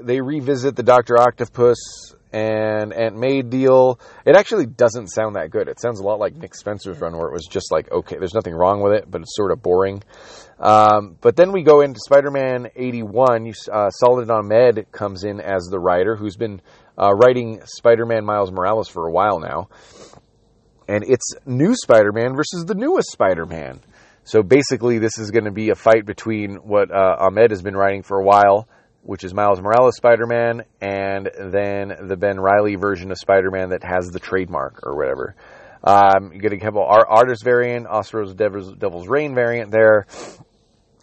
[0.00, 4.00] they revisit the Doctor Octopus and Aunt May deal.
[4.24, 5.68] It actually doesn't sound that good.
[5.68, 8.34] It sounds a lot like Nick Spencer's run, where it was just like, okay, there's
[8.34, 10.02] nothing wrong with it, but it's sort of boring.
[10.58, 13.46] Um, but then we go into Spider-Man 81.
[13.46, 16.60] You, uh, Saladin Ahmed comes in as the writer, who's been
[16.98, 19.68] uh, writing Spider-Man Miles Morales for a while now,
[20.88, 23.80] and it's new Spider-Man versus the newest Spider-Man.
[24.24, 27.76] So basically, this is going to be a fight between what uh, Ahmed has been
[27.76, 28.66] writing for a while,
[29.02, 34.10] which is Miles Morales Spider-Man, and then the Ben Riley version of Spider-Man that has
[34.10, 35.36] the trademark or whatever.
[35.84, 40.06] Um, you get a couple artist variant, Osro's Devil's, Devil's Reign variant there,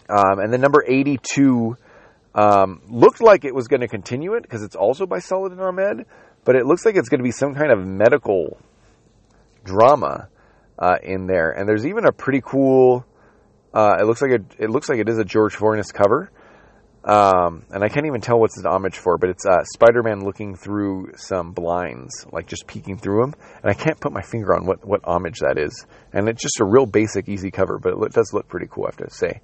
[0.10, 1.78] um, and then number eighty-two
[2.36, 6.06] um, looked like it was going to continue it because it's also by Saladin Ahmed,
[6.44, 8.58] but it looks like it's going to be some kind of medical
[9.64, 10.30] drama
[10.78, 11.52] uh, in there.
[11.52, 13.06] And there's even a pretty cool.
[13.74, 14.44] Uh, it looks like it.
[14.60, 16.32] It looks like it is a George Fornes cover,
[17.04, 19.18] um, and I can't even tell what's the homage for.
[19.18, 23.34] But it's uh, Spider-Man looking through some blinds, like just peeking through them.
[23.64, 25.88] And I can't put my finger on what what homage that is.
[26.12, 28.86] And it's just a real basic, easy cover, but it does look pretty cool.
[28.86, 29.42] I have to say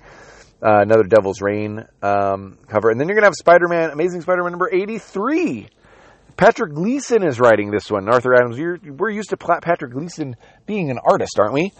[0.62, 4.70] uh, another Devil's Reign um, cover, and then you're gonna have Spider-Man, Amazing Spider-Man number
[4.72, 5.70] 83,
[6.40, 8.08] Patrick Gleason is writing this one.
[8.08, 11.74] Arthur Adams, we're used to Patrick Gleason being an artist, aren't we?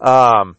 [0.00, 0.56] Um,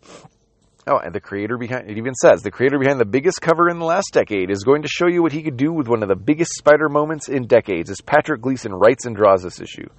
[0.86, 3.80] oh, and the creator behind it even says the creator behind the biggest cover in
[3.80, 6.10] the last decade is going to show you what he could do with one of
[6.10, 7.90] the biggest spider moments in decades.
[7.90, 9.90] As Patrick Gleason writes and draws this issue.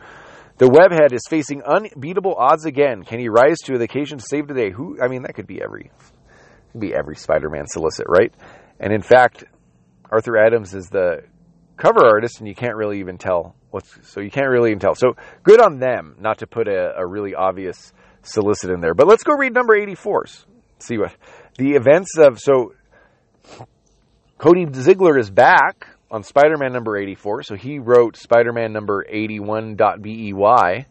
[0.59, 3.05] The webhead is facing unbeatable odds again.
[3.05, 4.71] Can he rise to the occasion to save the day?
[4.71, 4.99] Who?
[5.03, 5.91] I mean, that could be every,
[6.77, 8.33] be every Spider-Man solicit, right?
[8.81, 9.45] And in fact,
[10.11, 11.23] Arthur Adams is the
[11.77, 14.09] cover artist, and you can't really even tell what's.
[14.09, 14.95] So you can't really even tell.
[14.95, 17.93] So good on them not to put a, a really obvious
[18.23, 18.95] solicit in there.
[18.95, 20.45] But let's go read number 84s.
[20.79, 21.15] See what
[21.57, 22.75] the events of so.
[24.39, 27.43] Cody Ziegler is back on Spider-Man number 84.
[27.43, 30.87] So he wrote Spider-Man number 81.bey,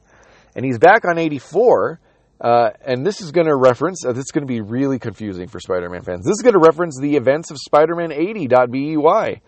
[0.55, 2.01] and he's back on 84.
[2.39, 5.47] Uh, and this is going to reference, uh, this is going to be really confusing
[5.47, 6.23] for Spider Man fans.
[6.23, 9.41] This is going to reference the events of Spider Man 80.bey,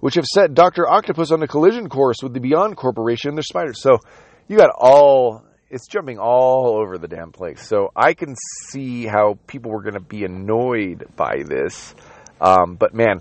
[0.00, 0.88] which have set Dr.
[0.88, 3.82] Octopus on a collision course with the Beyond Corporation and their spiders.
[3.82, 3.98] So
[4.46, 7.66] you got all, it's jumping all over the damn place.
[7.66, 8.36] So I can
[8.68, 11.94] see how people were going to be annoyed by this.
[12.40, 13.20] Um, but man,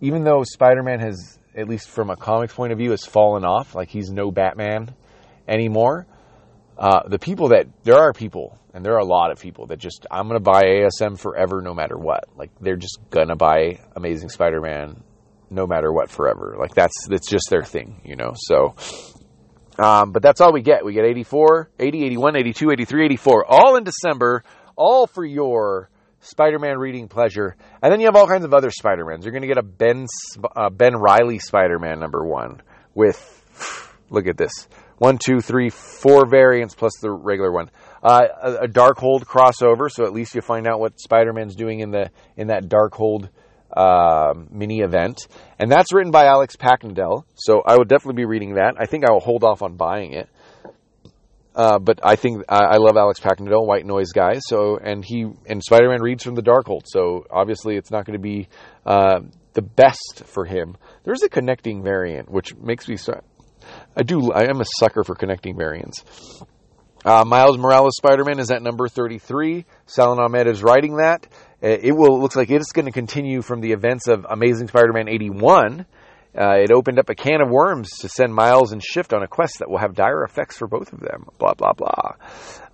[0.00, 3.74] even though Spider-Man has, at least from a comics point of view, has fallen off,
[3.74, 4.94] like he's no Batman
[5.46, 6.06] anymore.
[6.78, 9.78] Uh, the people that there are people, and there are a lot of people that
[9.78, 12.24] just I'm gonna buy ASM forever, no matter what.
[12.36, 15.02] Like they're just gonna buy Amazing Spider-Man,
[15.48, 16.56] no matter what, forever.
[16.58, 18.32] Like that's that's just their thing, you know.
[18.36, 18.74] So,
[19.78, 20.84] um, but that's all we get.
[20.84, 24.44] We get 84, 80, 81, 82, 83, 84, all in December,
[24.76, 25.88] all for your
[26.20, 29.24] Spider-Man reading pleasure, and then you have all kinds of other Spider-Mans.
[29.24, 30.06] You're going to get a Ben
[30.56, 32.60] uh, Ben Riley Spider-Man number one
[32.94, 33.16] with
[34.10, 34.68] look at this
[34.98, 37.70] one, two, three, four variants plus the regular one.
[38.02, 41.90] Uh, a, a Darkhold crossover, so at least you find out what Spider-Man's doing in
[41.90, 43.28] the in that Darkhold
[43.72, 45.18] uh, mini event,
[45.58, 47.24] and that's written by Alex Paknadel.
[47.34, 48.74] So I would definitely be reading that.
[48.78, 50.28] I think I will hold off on buying it.
[51.54, 54.34] Uh, but I think I, I love Alex Paknadel, White Noise guy.
[54.40, 56.82] So and he and Spider Man reads from the Darkhold.
[56.84, 58.48] So obviously it's not going to be
[58.84, 59.20] uh,
[59.54, 60.76] the best for him.
[61.04, 62.96] There's a connecting variant, which makes me.
[63.96, 64.32] I do.
[64.32, 66.04] I am a sucker for connecting variants.
[67.04, 69.64] Uh, Miles Morales Spider Man is at number 33.
[69.86, 71.26] Saladin Ahmed is writing that.
[71.62, 74.92] Uh, it will looks like it's going to continue from the events of Amazing Spider
[74.92, 75.86] Man 81
[76.36, 79.28] uh, it opened up a can of worms to send Miles and Shift on a
[79.28, 81.26] quest that will have dire effects for both of them.
[81.38, 82.12] Blah, blah, blah.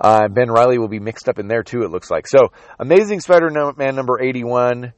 [0.00, 2.26] Uh, ben Riley will be mixed up in there too, it looks like.
[2.26, 2.48] So,
[2.80, 4.92] Amazing Spider Man number 81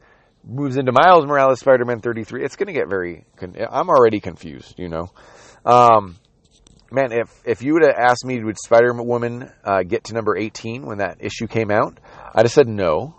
[0.46, 2.42] moves into Miles Morales Spider Man 33.
[2.42, 3.26] It's going to get very.
[3.36, 5.10] Con- I'm already confused, you know.
[5.64, 6.16] Um,
[6.90, 10.36] man, if, if you would have asked me, would Spider Woman uh, get to number
[10.36, 11.98] 18 when that issue came out?
[12.34, 13.16] I'd have said no.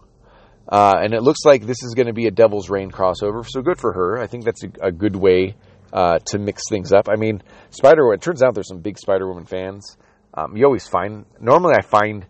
[0.67, 3.61] Uh, and it looks like this is going to be a Devil's Reign crossover, so
[3.61, 4.19] good for her.
[4.19, 5.55] I think that's a, a good way
[5.93, 7.07] uh, to mix things up.
[7.07, 8.03] I mean, Spider.
[8.03, 8.15] Woman.
[8.15, 9.95] It turns out there's some big Spider Woman fans.
[10.33, 11.25] Um, you always find.
[11.39, 12.25] Normally, I find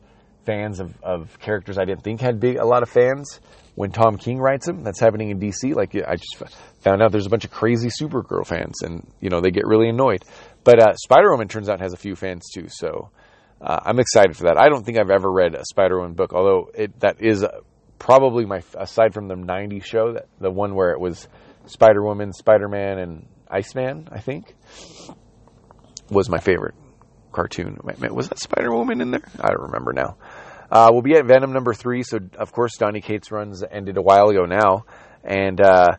[0.46, 3.40] fans of, of characters I didn't think had big a lot of fans
[3.76, 4.84] when Tom King writes them.
[4.84, 5.76] That's happening in DC.
[5.76, 6.42] Like I just
[6.80, 9.90] found out there's a bunch of crazy Supergirl fans, and you know they get really
[9.90, 10.24] annoyed.
[10.64, 13.12] But uh, Spider Woman turns out has a few fans too, so
[13.62, 14.58] uh, I'm excited for that.
[14.58, 17.46] I don't think I've ever read a Spider Woman book, although it, that is
[18.00, 21.28] probably my aside from the '90s show, that the one where it was
[21.66, 24.56] Spider Woman, Spider Man, and Iceman, I think,
[26.10, 26.76] was my favorite
[27.32, 27.80] cartoon.
[28.12, 29.26] Was that Spider Woman in there?
[29.40, 30.18] I don't remember now.
[30.76, 34.02] Uh, we'll be at Venom number three, so of course Donny Cates runs ended a
[34.02, 34.84] while ago now,
[35.24, 35.96] and uh,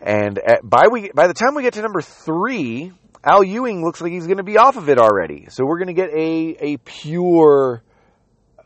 [0.00, 2.92] and at, by we by the time we get to number three,
[3.24, 5.48] Al Ewing looks like he's going to be off of it already.
[5.50, 7.82] So we're going to get a a pure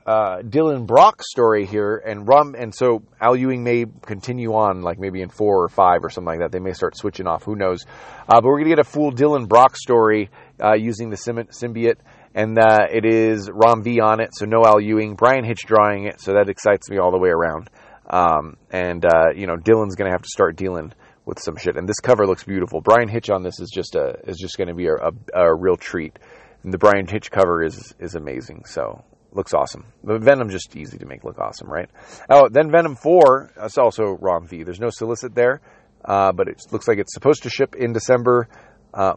[0.05, 4.99] uh, Dylan Brock story here, and Rum, and so Al Ewing may continue on, like
[4.99, 6.53] maybe in four or five or something like that.
[6.53, 7.45] They may start switching off.
[7.45, 7.87] Who knows?
[8.29, 10.29] Uh, but we're gonna get a full Dylan Brock story
[10.63, 11.97] uh, using the symbiote,
[12.35, 15.15] and uh, it is Ram V on it, so no Al Ewing.
[15.15, 17.71] Bryan Hitch drawing it, so that excites me all the way around.
[18.09, 20.93] Um, and uh, you know, Dylan's gonna have to start dealing
[21.31, 21.77] with some shit.
[21.77, 22.81] And this cover looks beautiful.
[22.81, 25.55] Bryan Hitch on this is just a is just going to be a, a, a
[25.55, 26.19] real treat.
[26.63, 28.65] And the Bryan Hitch cover is is amazing.
[28.67, 29.87] So looks awesome.
[30.03, 31.89] But Venom just easy to make look awesome, right?
[32.29, 33.53] Oh, then Venom Four.
[33.57, 34.65] That's also Ram V.
[34.65, 35.61] There's no solicit there,
[36.05, 38.49] uh, but it looks like it's supposed to ship in December,
[38.93, 39.15] uh,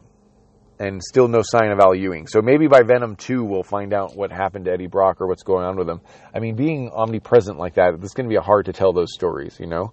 [0.78, 2.26] and still no sign of Al Ewing.
[2.26, 5.42] So maybe by Venom Two we'll find out what happened to Eddie Brock or what's
[5.42, 6.00] going on with him.
[6.34, 9.58] I mean, being omnipresent like that, it's going to be hard to tell those stories,
[9.60, 9.92] you know.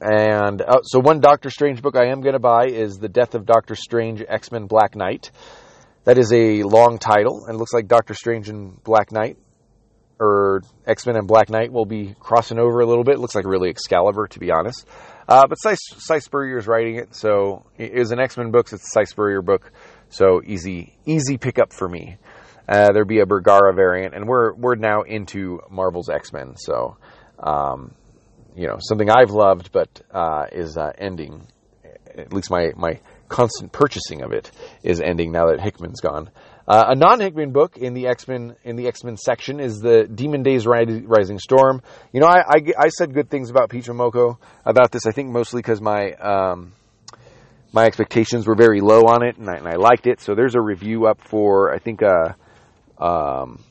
[0.00, 3.34] And uh, so one Doctor Strange book I am going to buy is The Death
[3.34, 5.32] of Doctor Strange X Men Black Knight.
[6.04, 9.36] That is a long title, and looks like Doctor Strange and Black Knight,
[10.20, 13.16] or X Men and Black Knight, will be crossing over a little bit.
[13.16, 14.86] It looks like really Excalibur, to be honest.
[15.28, 18.68] Uh, but Si Spurrier is writing it, so it is an X Men book.
[18.68, 19.70] So it's a Si Spurrier book.
[20.08, 22.16] So easy, easy pickup for me.
[22.66, 26.54] Uh, there'd be a Bergara variant, and we're we're now into Marvel's X Men.
[26.56, 26.96] So,
[27.38, 27.94] um,
[28.56, 31.46] you know, something I've loved, but uh, is uh, ending.
[32.16, 34.50] At least my my constant purchasing of it
[34.82, 36.30] is ending now that Hickman's gone.
[36.68, 40.66] Uh, a non-Hickman book in the X-Men in the X-Men section is the Demon Days
[40.66, 41.80] Rising Storm.
[42.12, 45.06] You know, I, I, I said good things about Peach about this.
[45.06, 46.74] I think mostly because my um,
[47.72, 50.20] my expectations were very low on it, and I, and I, liked it.
[50.20, 52.34] So there's a review up for I think uh,
[53.02, 53.64] um,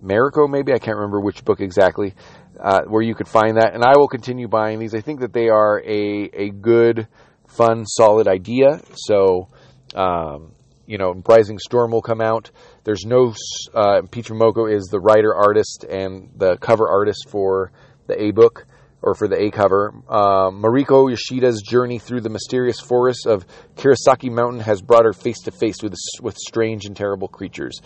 [0.00, 2.14] Mariko, maybe I can't remember which book exactly,
[2.60, 3.74] uh, where you could find that.
[3.74, 4.94] And I will continue buying these.
[4.94, 7.08] I think that they are a a good,
[7.48, 8.80] fun, solid idea.
[8.94, 9.48] So.
[9.96, 10.52] Um,
[10.90, 12.50] you know, Rising Storm will come out.
[12.82, 13.32] There's no
[13.72, 17.70] uh, is the writer artist and the cover artist for
[18.08, 18.66] the A book
[19.00, 19.94] or for the A cover.
[20.08, 25.38] Uh, Mariko Yoshida's journey through the mysterious forests of Kirasaki Mountain has brought her face
[25.42, 27.80] to face with with strange and terrible creatures,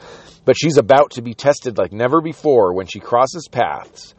[0.46, 4.14] but she's about to be tested like never before when she crosses paths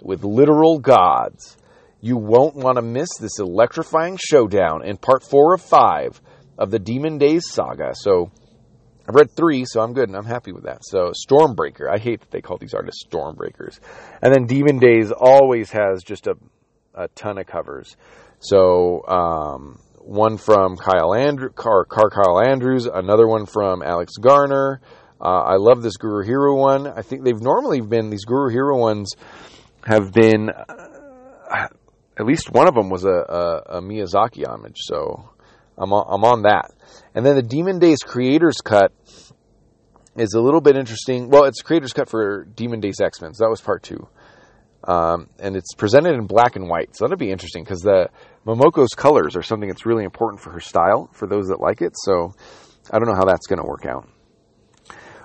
[0.00, 1.56] with literal gods.
[2.00, 6.20] You won't want to miss this electrifying showdown in part four of five
[6.58, 7.94] of the Demon Days saga.
[7.94, 8.30] So
[9.08, 10.80] I've read three, so I'm good and I'm happy with that.
[10.82, 13.78] So Stormbreaker, I hate that they call these artists Stormbreakers.
[14.20, 16.34] And then Demon Days always has just a,
[16.94, 17.96] a ton of covers.
[18.40, 24.80] So um, one from Kyle Andrew, Car, Car Kyle Andrews, another one from Alex Garner.
[25.20, 26.86] Uh, I love this Gurihiru one.
[26.86, 29.14] I think they've normally been these Gurihiru ones
[29.84, 31.68] have been uh,
[32.18, 34.76] at least one of them was a, a, a Miyazaki homage.
[34.78, 35.30] So
[35.78, 36.72] I'm on, I'm on that.
[37.14, 38.92] And then the Demon Days Creators Cut
[40.16, 41.28] is a little bit interesting.
[41.30, 43.34] Well, it's Creators Cut for Demon Days X Men.
[43.34, 44.08] So that was part two.
[44.84, 46.96] Um, and it's presented in black and white.
[46.96, 48.08] So that'll be interesting because the
[48.46, 51.92] Momoko's colors are something that's really important for her style for those that like it.
[51.96, 52.34] So
[52.90, 54.08] I don't know how that's going to work out.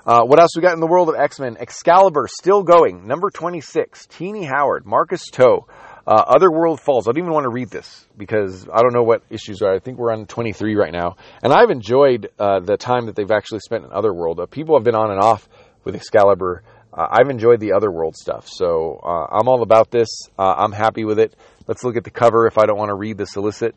[0.05, 1.55] Uh, what else we got in the world of X Men?
[1.57, 3.07] Excalibur still going.
[3.07, 4.07] Number 26.
[4.07, 5.61] Tini Howard, Marcus To.
[6.05, 7.07] Uh, Otherworld Falls.
[7.07, 9.73] I don't even want to read this because I don't know what issues are.
[9.73, 11.15] I think we're on 23 right now.
[11.41, 14.39] And I've enjoyed uh, the time that they've actually spent in Otherworld.
[14.39, 15.47] Uh, people have been on and off
[15.85, 16.63] with Excalibur.
[16.91, 18.49] Uh, I've enjoyed the Otherworld stuff.
[18.49, 20.09] So uh, I'm all about this.
[20.37, 21.35] Uh, I'm happy with it.
[21.67, 23.73] Let's look at the cover if I don't want to read the solicit.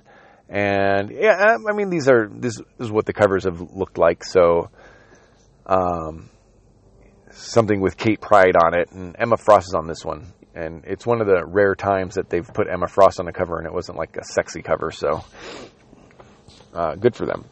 [0.48, 4.24] And yeah, I mean, these are, this is what the covers have looked like.
[4.24, 4.70] So,
[5.64, 6.30] um,
[7.30, 11.06] something with Kate Pryde on it, and Emma Frost is on this one and it's
[11.06, 13.72] one of the rare times that they've put Emma Frost on the cover and it
[13.72, 15.24] wasn't like a sexy cover, so
[16.74, 17.44] uh, good for them.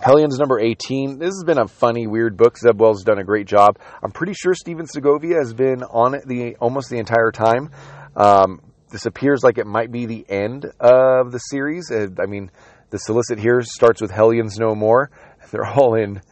[0.00, 1.18] Hellions number 18.
[1.18, 2.56] This has been a funny, weird book.
[2.58, 3.78] Zeb Wells has done a great job.
[4.02, 7.70] I'm pretty sure Stephen Segovia has been on it the almost the entire time.
[8.16, 11.90] Um, this appears like it might be the end of the series.
[11.90, 12.50] Uh, I mean,
[12.88, 15.10] the solicit here starts with Hellions No More.
[15.50, 16.22] They're all in.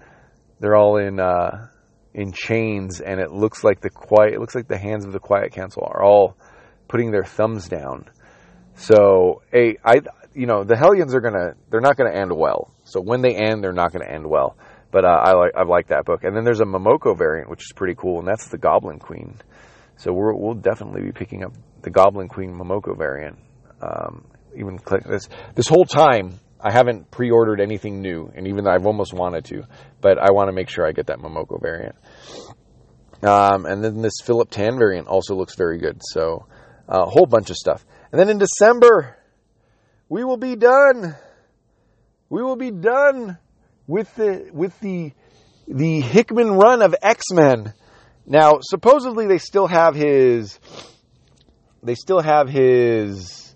[0.61, 1.21] They're all in.
[1.21, 1.69] Uh,
[2.15, 4.35] in chains, and it looks like the quiet.
[4.35, 6.37] It looks like the hands of the Quiet Council are all
[6.89, 8.07] putting their thumbs down.
[8.75, 10.01] So, a I
[10.35, 12.73] you know the Hellions are gonna they're not gonna end well.
[12.85, 14.57] So when they end, they're not gonna end well.
[14.91, 16.25] But uh, I like I like that book.
[16.25, 19.37] And then there's a Momoko variant, which is pretty cool, and that's the Goblin Queen.
[19.97, 21.53] So we will definitely be picking up
[21.83, 23.39] the Goblin Queen Momoko variant.
[23.83, 24.25] Um,
[24.57, 28.87] even click this this whole time, I haven't pre-ordered anything new, and even though I've
[28.87, 29.65] almost wanted to,
[30.01, 31.95] but I want to make sure I get that Momoko variant.
[33.23, 36.01] Um, and then this Philip Tan variant also looks very good.
[36.03, 36.47] So
[36.89, 37.85] a whole bunch of stuff.
[38.11, 39.17] And then in December,
[40.09, 41.15] we will be done.
[42.29, 43.39] We will be done
[43.87, 45.13] with the with the
[45.67, 47.75] the Hickman run of X Men.
[48.27, 50.59] Now, supposedly they still have his
[51.83, 53.48] they still have his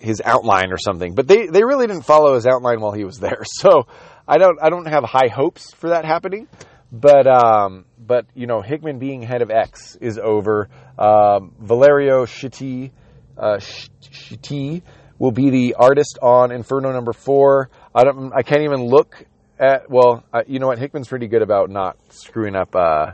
[0.00, 1.14] his outline or something.
[1.14, 3.42] But they, they really didn't follow his outline while he was there.
[3.60, 3.86] So
[4.26, 6.48] I don't I don't have high hopes for that happening.
[6.92, 10.68] But um, but you know Hickman being head of X is over.
[10.98, 12.90] Um, Valerio Schiti
[13.36, 14.82] uh, Schiti
[15.18, 17.70] will be the artist on Inferno number four.
[17.94, 19.24] I don't I can't even look
[19.58, 23.12] at well uh, you know what Hickman's pretty good about not screwing up uh,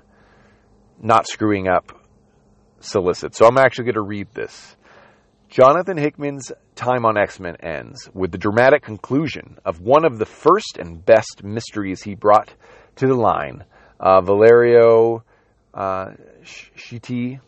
[1.03, 1.93] not screwing up
[2.81, 3.35] solicit.
[3.35, 4.76] So I'm actually going to read this.
[5.49, 10.27] Jonathan Hickman's time on X Men ends with the dramatic conclusion of one of the
[10.27, 12.53] first and best mysteries he brought
[12.97, 13.65] to the line.
[13.99, 15.25] Uh, Valerio
[15.73, 16.11] uh,
[16.43, 17.41] Schiti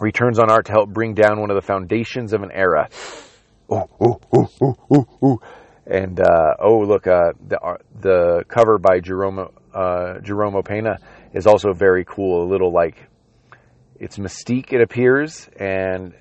[0.00, 2.88] returns on art to help bring down one of the foundations of an era.
[3.70, 5.40] Ooh, ooh, ooh.
[5.86, 10.98] And uh, oh, look, uh, the the cover by Jerome uh, Jerome Pena
[11.32, 12.44] is also very cool.
[12.44, 12.96] A little like
[13.98, 16.14] it's mystique, it appears, and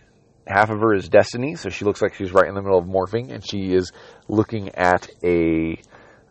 [0.51, 2.85] half of her is Destiny, so she looks like she's right in the middle of
[2.85, 3.91] morphing, and she is
[4.27, 5.77] looking at a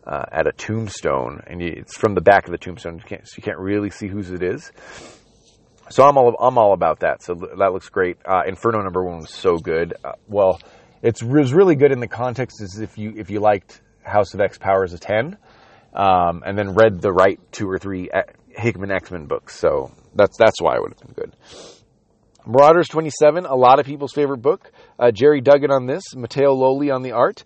[0.05, 2.97] uh, at a tombstone, and it's from the back of the tombstone.
[2.97, 4.71] You can't, you can't really see whose it is.
[5.89, 7.21] So I'm all I'm all about that.
[7.21, 8.17] So that looks great.
[8.25, 9.93] Uh, Inferno number one was so good.
[10.03, 10.59] Uh, well,
[11.01, 14.33] it's, it was really good in the context is if you if you liked House
[14.33, 15.37] of X Powers of Ten,
[15.93, 19.57] um, and then read the right two or three uh, Hickman X Men books.
[19.57, 21.35] So that's that's why it would have been good.
[22.45, 24.71] Marauders 27, a lot of people's favorite book.
[24.97, 27.43] Uh, Gerry Duggan on this, Matteo Lolli on the art.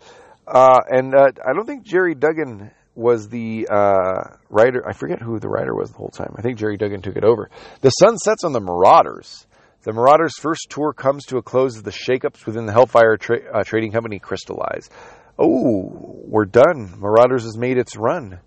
[0.48, 4.88] Uh, and uh, I don't think Gerry Duggan was the uh, writer.
[4.88, 6.34] I forget who the writer was the whole time.
[6.38, 7.50] I think Gerry Duggan took it over.
[7.82, 9.46] The sun sets on the Marauders.
[9.84, 13.52] The Marauders' first tour comes to a close as the shakeups within the Hellfire tra-
[13.54, 14.90] uh, Trading Company crystallize.
[15.38, 17.00] Oh, we're done.
[17.00, 18.40] Marauders has made its run.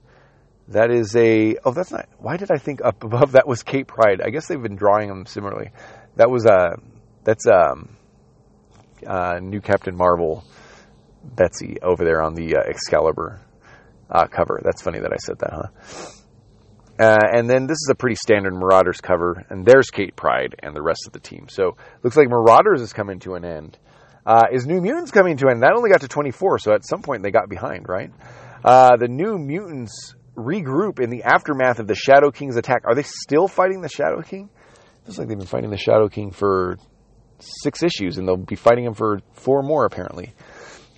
[0.68, 1.57] That is a.
[1.64, 2.09] Oh, that's not.
[2.18, 4.20] Why did I think up above that was Kate Pryde?
[4.20, 5.70] I guess they've been drawing them similarly.
[6.18, 6.76] That was a.
[7.24, 7.96] That's um,
[9.06, 10.44] uh, new Captain Marvel,
[11.24, 13.40] Betsy over there on the uh, Excalibur
[14.10, 14.60] uh, cover.
[14.64, 16.12] That's funny that I said that, huh?
[16.98, 20.74] Uh, and then this is a pretty standard Marauders cover, and there's Kate Pryde and
[20.74, 21.46] the rest of the team.
[21.48, 23.78] So looks like Marauders is coming to an end.
[24.26, 25.62] Uh, is New Mutants coming to an end?
[25.62, 28.10] That only got to 24, so at some point they got behind, right?
[28.64, 32.82] Uh, the New Mutants regroup in the aftermath of the Shadow King's attack.
[32.84, 34.50] Are they still fighting the Shadow King?
[35.09, 36.76] Feels like they've been fighting the Shadow King for
[37.38, 40.34] six issues, and they'll be fighting him for four more apparently.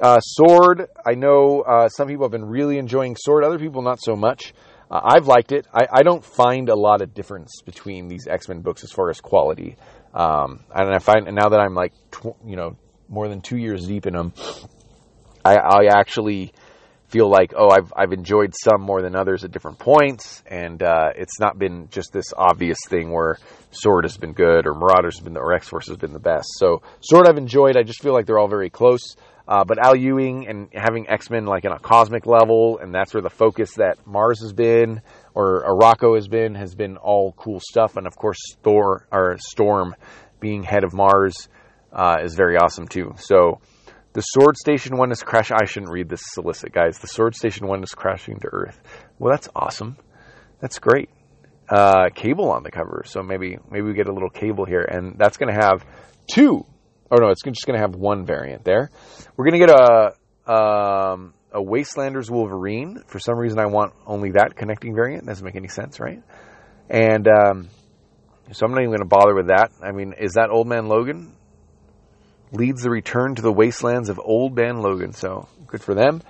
[0.00, 4.00] Uh, Sword, I know uh, some people have been really enjoying Sword, other people not
[4.02, 4.52] so much.
[4.90, 5.68] Uh, I've liked it.
[5.72, 9.11] I, I, don't find a lot of difference between these X Men books as far
[9.11, 9.76] as quality.
[10.12, 12.76] Um, and I find and now that I'm like, tw- you know,
[13.08, 14.32] more than two years deep in them,
[15.44, 16.52] I, I actually
[17.11, 21.11] feel like oh I've I've enjoyed some more than others at different points, and uh,
[21.16, 23.38] it's not been just this obvious thing where
[23.72, 26.46] Sword has been good or Marauders has been or X Force has been the best.
[26.58, 27.76] So Sword I've enjoyed.
[27.76, 29.16] I just feel like they're all very close.
[29.48, 33.12] Uh, but Al Ewing and having X Men like in a cosmic level, and that's
[33.12, 35.02] where the focus that Mars has been
[35.34, 37.96] or Arakko has been, has been all cool stuff.
[37.96, 39.96] And of course, Thor or Storm
[40.38, 41.48] being head of Mars
[41.92, 43.14] uh, is very awesome too.
[43.16, 43.61] So
[44.12, 45.50] the Sword Station one is crash.
[45.50, 46.98] I shouldn't read this solicit, guys.
[46.98, 48.80] The Sword Station one is crashing to Earth.
[49.18, 49.96] Well, that's awesome.
[50.61, 51.11] That's great.
[51.68, 55.16] Uh, cable on the cover, so maybe maybe we get a little cable here, and
[55.16, 55.84] that's going to have
[56.26, 56.66] two
[57.11, 58.90] Oh no, it's just going to have one variant there.
[59.36, 63.02] We're going to get a um, a Wastelanders Wolverine.
[63.06, 65.26] For some reason, I want only that connecting variant.
[65.26, 66.22] Doesn't make any sense, right?
[66.88, 67.68] And um,
[68.52, 69.72] so I'm not even going to bother with that.
[69.82, 71.34] I mean, is that Old Man Logan?
[72.53, 75.12] Leads the return to the wastelands of Old Man Logan.
[75.12, 76.22] So good for them.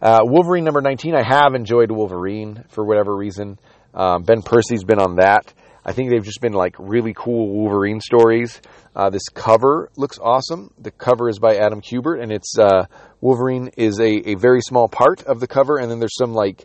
[0.00, 1.14] Uh, Wolverine number 19.
[1.14, 3.58] I have enjoyed Wolverine for whatever reason.
[3.94, 5.52] Um, ben Percy's been on that.
[5.84, 8.60] I think they've just been like really cool Wolverine stories.
[8.96, 10.72] Uh, this cover looks awesome.
[10.78, 12.86] The cover is by Adam Kubert, and it's uh,
[13.20, 16.64] Wolverine is a, a very small part of the cover, and then there's some like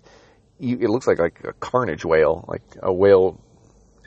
[0.60, 3.40] it looks like like a carnage whale, like a whale.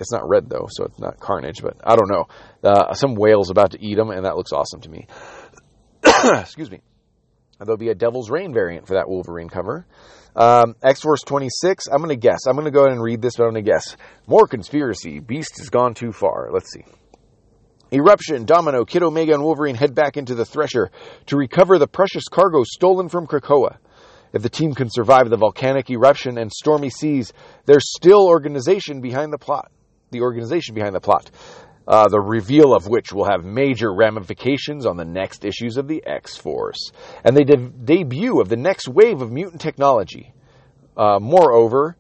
[0.02, 2.26] It's not red though, so it's not carnage, but I don't know.
[2.62, 5.06] Uh, some whale's about to eat them, and that looks awesome to me.
[6.40, 6.80] Excuse me.
[7.58, 9.86] There'll be a Devil's Reign variant for that Wolverine cover.
[10.34, 12.46] Um, X Force 26, I'm going to guess.
[12.46, 13.96] I'm going to go ahead and read this, but I'm going to guess.
[14.26, 15.20] More conspiracy.
[15.20, 16.50] Beast has gone too far.
[16.52, 16.84] Let's see.
[17.92, 20.90] Eruption, Domino, Kid Omega, and Wolverine head back into the Thresher
[21.26, 23.76] to recover the precious cargo stolen from Krakoa.
[24.32, 27.34] If the team can survive the volcanic eruption and stormy seas,
[27.66, 29.70] there's still organization behind the plot.
[30.12, 31.30] The organization behind the plot.
[31.88, 36.00] Uh, the reveal of which will have major ramifications on the next issues of the
[36.06, 36.92] X Force,
[37.24, 40.32] and the de- debut of the next wave of mutant technology.
[40.96, 41.96] Uh, moreover,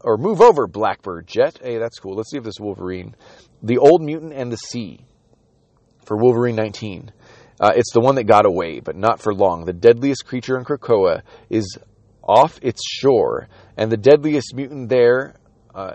[0.00, 1.58] or move over Blackbird Jet.
[1.62, 2.16] Hey, that's cool.
[2.16, 3.14] Let's see if this Wolverine,
[3.62, 5.06] the old mutant and the sea,
[6.04, 7.12] for Wolverine 19.
[7.60, 9.64] Uh, it's the one that got away, but not for long.
[9.64, 11.78] The deadliest creature in Krakoa is
[12.22, 15.36] off its shore, and the deadliest mutant there
[15.74, 15.94] uh,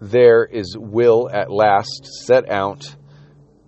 [0.00, 2.96] there is will at last set out.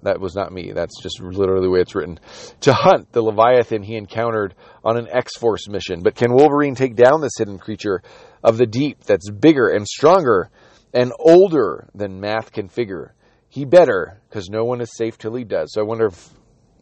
[0.03, 0.73] That was not me.
[0.73, 2.19] That's just literally the way it's written.
[2.63, 4.55] To hunt the Leviathan he encountered
[4.85, 6.03] on an X Force mission.
[6.03, 8.03] But can Wolverine take down this hidden creature
[8.43, 10.51] of the deep that's bigger and stronger
[10.93, 13.15] and older than math can figure?
[13.49, 15.73] He better, because no one is safe till he does.
[15.75, 16.31] So I wonder if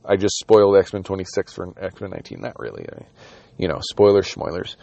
[0.04, 2.40] I just spoiled X Men 26 for X Men 19.
[2.40, 2.86] Not really.
[3.58, 4.76] You know, spoilers, schmoilers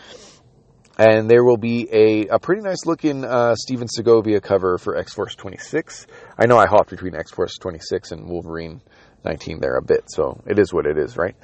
[0.97, 5.13] and there will be a, a pretty nice looking uh, Stephen Segovia cover for X
[5.13, 6.07] Force 26.
[6.37, 8.81] I know I hopped between X Force 26 and Wolverine
[9.23, 11.35] 19 there a bit, so it is what it is, right?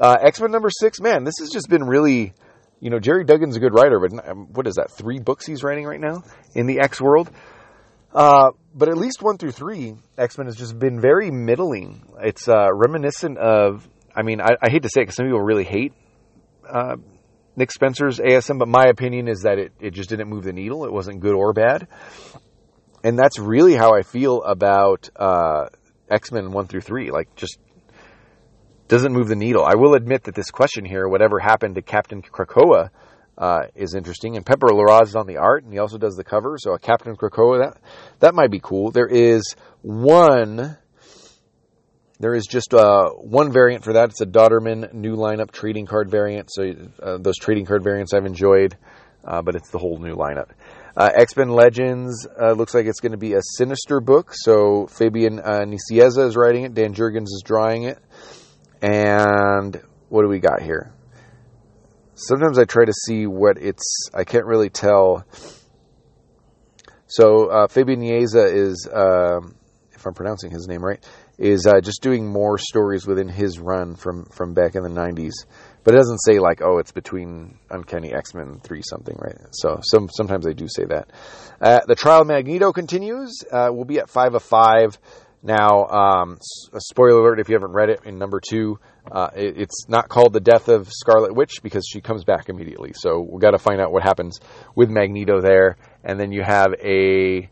[0.00, 2.32] Uh, X Men number six, man, this has just been really,
[2.80, 4.90] you know, Gerry Duggan's a good writer, but um, what is that?
[4.90, 6.22] Three books he's writing right now
[6.54, 7.30] in the X world.
[8.14, 12.02] Uh, but at least one through three, X Men has just been very middling.
[12.20, 15.40] It's uh, reminiscent of, I mean, I, I hate to say it because some people
[15.40, 15.92] really hate
[16.68, 16.96] uh,
[17.56, 20.84] Nick Spencer's ASM, but my opinion is that it, it just didn't move the needle.
[20.84, 21.86] It wasn't good or bad.
[23.04, 25.66] And that's really how I feel about uh,
[26.08, 27.10] X Men 1 through 3.
[27.10, 27.58] Like, just
[28.88, 29.64] doesn't move the needle.
[29.64, 32.90] I will admit that this question here, whatever happened to Captain Krakoa,
[33.36, 34.36] uh, is interesting.
[34.36, 36.56] And Pepe Larraz is on the art, and he also does the cover.
[36.58, 37.80] So a Captain Krakoa, that
[38.20, 38.90] that might be cool.
[38.90, 40.76] There is one.
[42.22, 44.10] There is just uh, one variant for that.
[44.10, 46.52] It's a Dauterman new lineup trading card variant.
[46.52, 48.76] So uh, those trading card variants I've enjoyed,
[49.24, 50.50] uh, but it's the whole new lineup.
[50.96, 54.34] Uh, X Men Legends uh, looks like it's going to be a Sinister book.
[54.34, 56.74] So Fabian uh, Nicieza is writing it.
[56.74, 57.98] Dan Jurgens is drawing it.
[58.80, 60.92] And what do we got here?
[62.14, 64.10] Sometimes I try to see what it's.
[64.14, 65.26] I can't really tell.
[67.08, 69.56] So uh, Fabian Nicieza is, um,
[69.90, 71.04] if I'm pronouncing his name right,
[71.42, 75.32] is uh, just doing more stories within his run from from back in the '90s.
[75.82, 79.36] But it doesn't say like, oh, it's between Uncanny X Men three something, right?
[79.50, 81.10] So some sometimes they do say that.
[81.60, 83.42] Uh, the trial of Magneto continues.
[83.50, 84.96] Uh, we'll be at five of five.
[85.42, 86.38] Now, um,
[86.78, 88.78] spoiler alert if you haven't read it in number two,
[89.10, 92.92] uh, it, it's not called the death of Scarlet Witch because she comes back immediately.
[92.94, 94.38] So we've got to find out what happens
[94.76, 95.78] with Magneto there.
[96.04, 97.50] And then you have a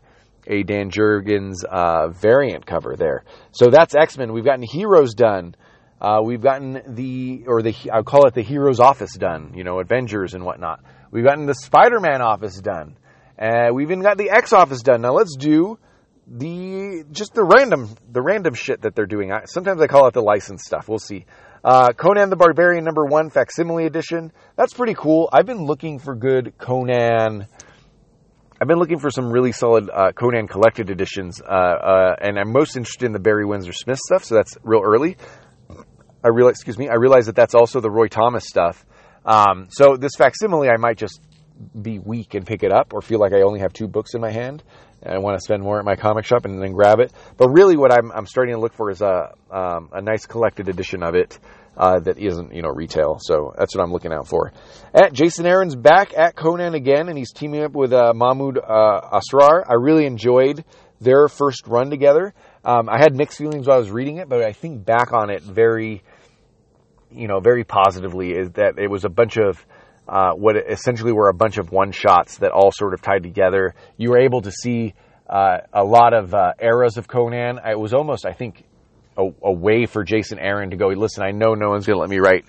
[0.51, 3.23] a Dan Jurgens uh, variant cover there.
[3.51, 4.33] So that's X Men.
[4.33, 5.55] We've gotten Heroes done.
[5.99, 9.53] Uh, we've gotten the or the I'll call it the Heroes Office done.
[9.55, 10.83] You know, Avengers and whatnot.
[11.11, 12.97] We've gotten the Spider Man Office done.
[13.39, 15.01] Uh, we've even got the X Office done.
[15.01, 15.79] Now let's do
[16.27, 19.31] the just the random the random shit that they're doing.
[19.31, 20.89] I, sometimes I call it the license stuff.
[20.89, 21.25] We'll see.
[21.63, 24.31] Uh, Conan the Barbarian number one facsimile edition.
[24.55, 25.29] That's pretty cool.
[25.31, 27.47] I've been looking for good Conan.
[28.61, 32.53] I've been looking for some really solid uh, Conan collected editions, uh, uh and I'm
[32.53, 34.23] most interested in the Barry Windsor Smith stuff.
[34.23, 35.17] So that's real early.
[36.23, 38.85] I realize, excuse me, I realize that that's also the Roy Thomas stuff.
[39.25, 41.19] Um, so this facsimile, I might just
[41.81, 44.21] be weak and pick it up, or feel like I only have two books in
[44.21, 44.61] my hand
[45.01, 47.11] and I want to spend more at my comic shop and then grab it.
[47.37, 50.69] But really, what I'm, I'm starting to look for is a um, a nice collected
[50.69, 51.39] edition of it
[51.77, 53.17] uh, that isn't you know retail.
[53.19, 54.51] So that's what I'm looking out for.
[54.93, 59.19] At Jason Aaron's back at Conan again, and he's teaming up with uh, Mahmoud uh,
[59.19, 59.63] Asrar.
[59.67, 60.63] I really enjoyed
[60.99, 62.33] their first run together.
[62.63, 65.29] Um, I had mixed feelings while I was reading it, but I think back on
[65.29, 66.03] it very,
[67.09, 68.31] you know, very positively.
[68.31, 69.65] Is that it was a bunch of
[70.07, 73.73] uh, what essentially were a bunch of one shots that all sort of tied together.
[73.97, 74.93] You were able to see
[75.29, 77.59] uh, a lot of uh, eras of Conan.
[77.65, 78.65] It was almost, I think,
[79.17, 82.01] a, a, way for Jason Aaron to go, listen, I know no one's going to
[82.01, 82.45] let me write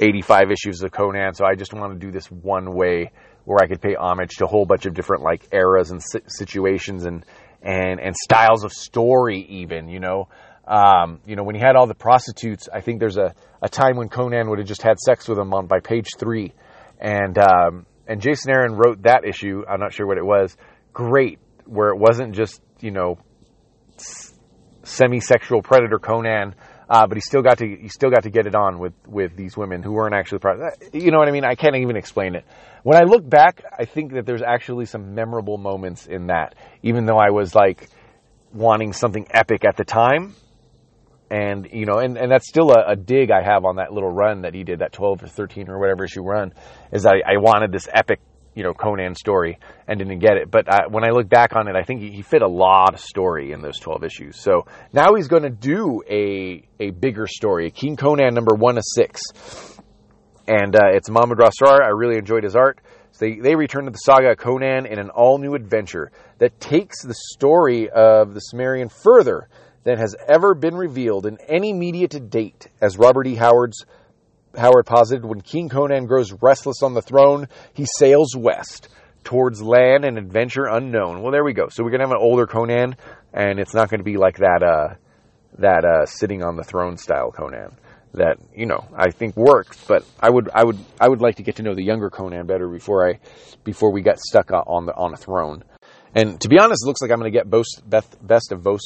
[0.00, 3.12] 85 issues of Conan, so I just want to do this one way
[3.44, 7.04] where I could pay homage to a whole bunch of different like eras and situations
[7.04, 7.24] and,
[7.62, 10.28] and, and styles of story even, you know.
[10.66, 13.96] Um, you know, when he had all the prostitutes, I think there's a, a time
[13.96, 16.52] when Conan would have just had sex with them on by page three
[17.02, 19.64] and um, and Jason Aaron wrote that issue.
[19.68, 20.56] I'm not sure what it was.
[20.92, 23.18] Great, where it wasn't just you know
[24.84, 26.54] semi-sexual predator Conan,
[26.88, 29.36] uh, but he still got to he still got to get it on with with
[29.36, 30.58] these women who weren't actually part.
[30.92, 31.44] You know what I mean?
[31.44, 32.44] I can't even explain it.
[32.82, 37.06] When I look back, I think that there's actually some memorable moments in that, even
[37.06, 37.88] though I was like
[38.52, 40.34] wanting something epic at the time
[41.32, 44.10] and you know, and, and that's still a, a, dig I have on that little
[44.10, 46.52] run that he did, that 12 or 13 or whatever issue run,
[46.92, 48.20] is I, I wanted this epic,
[48.54, 50.50] you know, Conan story and didn't get it.
[50.50, 53.00] But I, when I look back on it, I think he, fit a lot of
[53.00, 54.40] story in those 12 issues.
[54.40, 58.84] So now he's going to do a a bigger story, King Conan number one of
[58.86, 59.20] six,
[60.46, 61.82] and uh, it's Mahmoud Asrar.
[61.82, 62.80] I really enjoyed his art.
[63.12, 66.58] So they, they return to the saga of Conan in an all new adventure that
[66.60, 69.48] takes the story of the Cimmerian further
[69.84, 73.34] than has ever been revealed in any media to date, as Robert E.
[73.34, 73.84] Howard's
[74.56, 78.88] Howard posited, when King Conan grows restless on the throne, he sails west
[79.24, 81.22] towards land and adventure unknown.
[81.22, 81.68] Well, there we go.
[81.70, 82.96] So we're gonna have an older Conan,
[83.32, 84.94] and it's not to be like that uh,
[85.58, 87.76] that uh, sitting on the throne style Conan
[88.14, 89.82] that you know I think works.
[89.86, 92.46] But I would I would I would like to get to know the younger Conan
[92.46, 93.18] better before I
[93.64, 95.64] before we got stuck on the on a throne.
[96.14, 98.62] And to be honest, it looks like I'm going to get both best, best of
[98.62, 98.80] both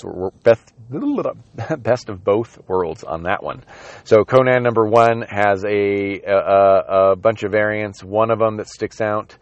[0.45, 0.73] best,
[1.83, 3.65] best of both worlds on that one.
[4.05, 8.05] So Conan number one has a, a, a bunch of variants.
[8.05, 9.37] One of them that sticks out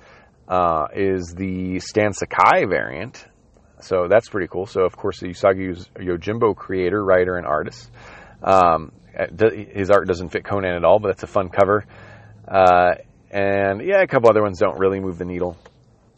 [0.49, 3.27] uh, is the Stan Sakai variant.
[3.81, 4.67] So that's pretty cool.
[4.67, 7.91] So of course, the Usagi Yojimbo creator, writer, and artist.
[8.43, 11.85] Um, his art doesn't fit Conan at all, but it's a fun cover.
[12.49, 12.95] Uh,
[13.31, 15.57] and yeah, a couple other ones don't really move the needle.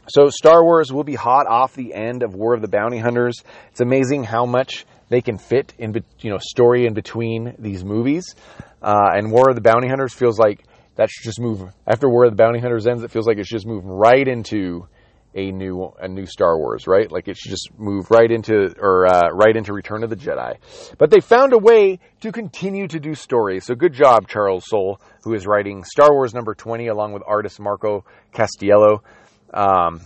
[0.09, 3.43] So Star Wars will be hot off the end of War of the Bounty Hunters.
[3.71, 8.35] It's amazing how much they can fit in, you know, story in between these movies.
[8.83, 10.65] Uh, and War of the Bounty Hunters feels like
[10.97, 13.03] that should just move after War of the Bounty Hunters ends.
[13.03, 14.87] It feels like it's just moved right into
[15.35, 17.13] a new a new Star Wars, right?
[17.13, 20.57] Like it should just move right into or uh, right into Return of the Jedi.
[20.99, 23.67] But they found a way to continue to do stories.
[23.67, 27.61] So good job, Charles Soule, who is writing Star Wars number twenty along with artist
[27.61, 29.03] Marco Castiello.
[29.57, 30.03] Um,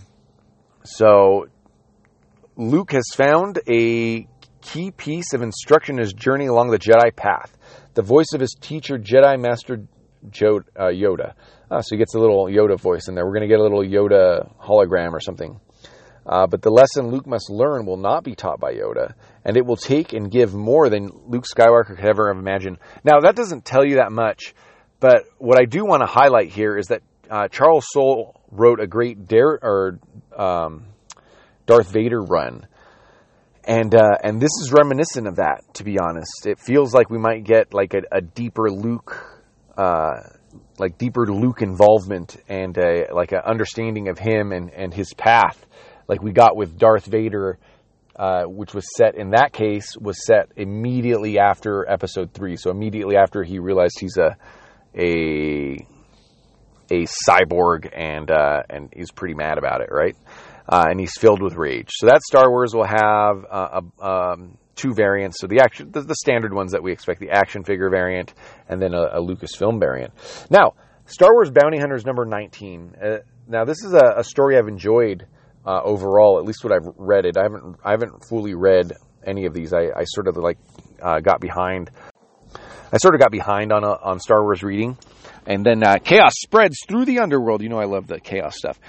[0.85, 1.47] so
[2.55, 4.25] Luke has found a
[4.61, 7.55] key piece of instruction in his journey along the Jedi path.
[7.93, 9.85] The voice of his teacher, Jedi Master
[10.23, 11.33] uh, Yoda.
[11.69, 13.25] Uh, so he gets a little Yoda voice in there.
[13.25, 15.59] We're going to get a little Yoda hologram or something.
[16.25, 19.65] Uh, but the lesson Luke must learn will not be taught by Yoda, and it
[19.65, 22.77] will take and give more than Luke Skywalker could ever have imagined.
[23.03, 24.53] Now, that doesn't tell you that much,
[24.99, 28.87] but what I do want to highlight here is that uh, Charles Soule wrote a
[28.87, 29.99] great Dare or
[30.37, 30.85] um,
[31.65, 32.67] Darth Vader run,
[33.63, 35.63] and uh, and this is reminiscent of that.
[35.75, 39.41] To be honest, it feels like we might get like a, a deeper Luke
[39.77, 40.21] uh,
[40.77, 45.65] like deeper Luke involvement and a, like an understanding of him and, and his path,
[46.07, 47.57] like we got with Darth Vader,
[48.15, 52.57] uh, which was set in that case was set immediately after Episode Three.
[52.57, 54.35] So immediately after he realized he's a
[54.97, 55.77] a
[56.91, 60.15] a cyborg and uh, and he's pretty mad about it, right?
[60.67, 61.89] Uh, and he's filled with rage.
[61.91, 65.37] So that Star Wars will have uh, a, um, two variants.
[65.39, 68.33] So the action, the, the, standard ones that we expect, the action figure variant,
[68.69, 70.13] and then a, a Lucasfilm variant.
[70.49, 70.73] Now,
[71.05, 72.95] Star Wars Bounty Hunters number 19.
[73.01, 75.25] Uh, now, this is a, a story I've enjoyed
[75.65, 77.37] uh, overall, at least what I've read it.
[77.37, 78.93] I haven't, I haven't fully read
[79.25, 79.73] any of these.
[79.73, 80.57] I, I sort of like
[81.01, 81.91] uh, got behind.
[82.93, 84.97] I sort of got behind on on Star Wars reading,
[85.45, 87.61] and then uh, chaos spreads through the underworld.
[87.61, 88.79] You know, I love the chaos stuff.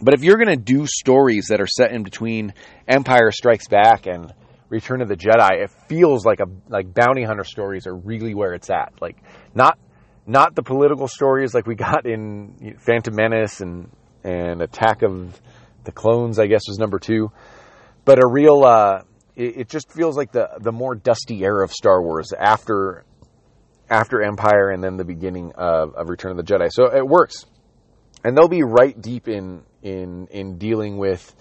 [0.00, 2.54] But if you're going to do stories that are set in between
[2.88, 4.32] Empire Strikes Back and
[4.68, 8.54] Return of the Jedi, it feels like a like bounty hunter stories are really where
[8.54, 8.94] it's at.
[9.00, 9.16] Like
[9.54, 9.78] not
[10.26, 13.90] not the political stories like we got in Phantom Menace and
[14.24, 15.40] and Attack of
[15.84, 17.30] the Clones, I guess was number two,
[18.04, 18.64] but a real.
[18.64, 19.02] Uh,
[19.36, 23.04] it, it just feels like the the more dusty era of Star Wars after
[23.90, 26.68] after Empire and then the beginning of, of Return of the Jedi.
[26.70, 27.44] So it works,
[28.24, 31.34] and they'll be right deep in in in dealing with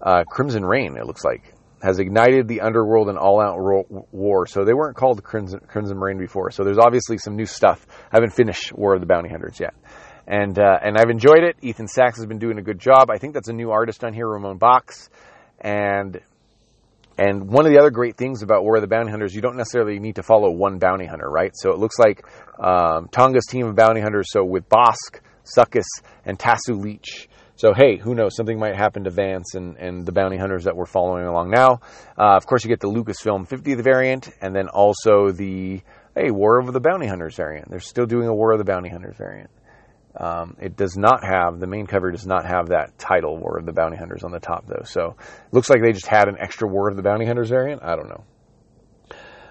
[0.00, 0.96] uh, Crimson Reign.
[0.96, 3.56] It looks like has ignited the underworld and all-out
[4.12, 4.46] war.
[4.46, 6.52] So they weren't called Crimson, Crimson Reign before.
[6.52, 7.84] So there's obviously some new stuff.
[8.12, 9.74] I haven't finished War of the Bounty Hunters yet,
[10.26, 11.56] and uh, and I've enjoyed it.
[11.62, 13.10] Ethan Sacks has been doing a good job.
[13.10, 15.08] I think that's a new artist on here, Ramon Bachs,
[15.60, 16.20] and
[17.18, 19.56] and one of the other great things about War of the Bounty Hunters, you don't
[19.56, 21.52] necessarily need to follow one bounty hunter, right?
[21.54, 22.24] So it looks like
[22.58, 24.28] um, T'onga's team of bounty hunters.
[24.30, 25.86] So with Bossk, Zuckuss,
[26.24, 27.28] and Tasu Leech
[27.62, 28.34] so, hey, who knows?
[28.34, 31.80] Something might happen to Vance and, and the bounty hunters that we're following along now.
[32.18, 35.80] Uh, of course, you get the Lucasfilm 50th variant, and then also the,
[36.16, 37.70] hey, War of the Bounty Hunters variant.
[37.70, 39.50] They're still doing a War of the Bounty Hunters variant.
[40.16, 43.66] Um, it does not have, the main cover does not have that title, War of
[43.66, 44.84] the Bounty Hunters, on the top, though.
[44.84, 45.16] So,
[45.52, 47.82] looks like they just had an extra War of the Bounty Hunters variant.
[47.82, 48.24] I don't know.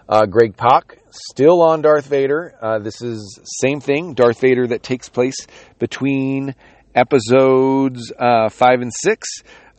[0.08, 2.54] Uh, Greg Pak, still on Darth Vader.
[2.62, 5.48] Uh, this is same thing, Darth Vader that takes place
[5.80, 6.54] between
[6.94, 9.28] episodes uh, five and six.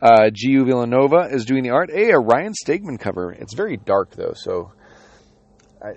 [0.00, 1.90] Uh, Giu Vilanova is doing the art.
[1.92, 3.30] Hey, a Ryan Stegman cover.
[3.30, 4.72] It's very dark though, so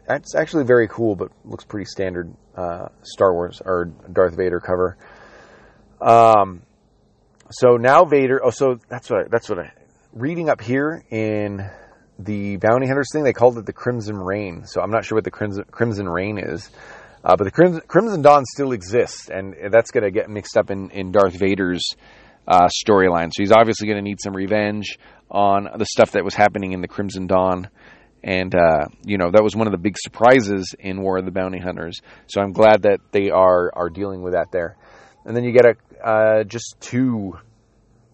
[0.09, 4.97] It's actually very cool, but looks pretty standard uh, Star Wars or Darth Vader cover.
[6.01, 6.63] Um,
[7.51, 8.43] so now Vader.
[8.43, 9.71] Oh, so that's what I, that's what I
[10.13, 11.69] reading up here in
[12.17, 13.23] the Bounty Hunters thing.
[13.23, 14.65] They called it the Crimson Reign.
[14.65, 16.69] So I'm not sure what the Crimson Crimson Reign is.
[17.23, 20.69] Uh, but the Crimson, Crimson, Dawn still exists, and that's going to get mixed up
[20.69, 21.95] in, in Darth Vader's
[22.47, 23.31] uh, storyline.
[23.33, 24.99] So he's obviously going to need some revenge
[25.29, 27.69] on the stuff that was happening in the Crimson Dawn.
[28.25, 31.31] And, uh, you know, that was one of the big surprises in War of the
[31.31, 32.01] Bounty Hunters.
[32.25, 34.77] So I'm glad that they are, are dealing with that there.
[35.25, 37.37] And then you get a uh, just two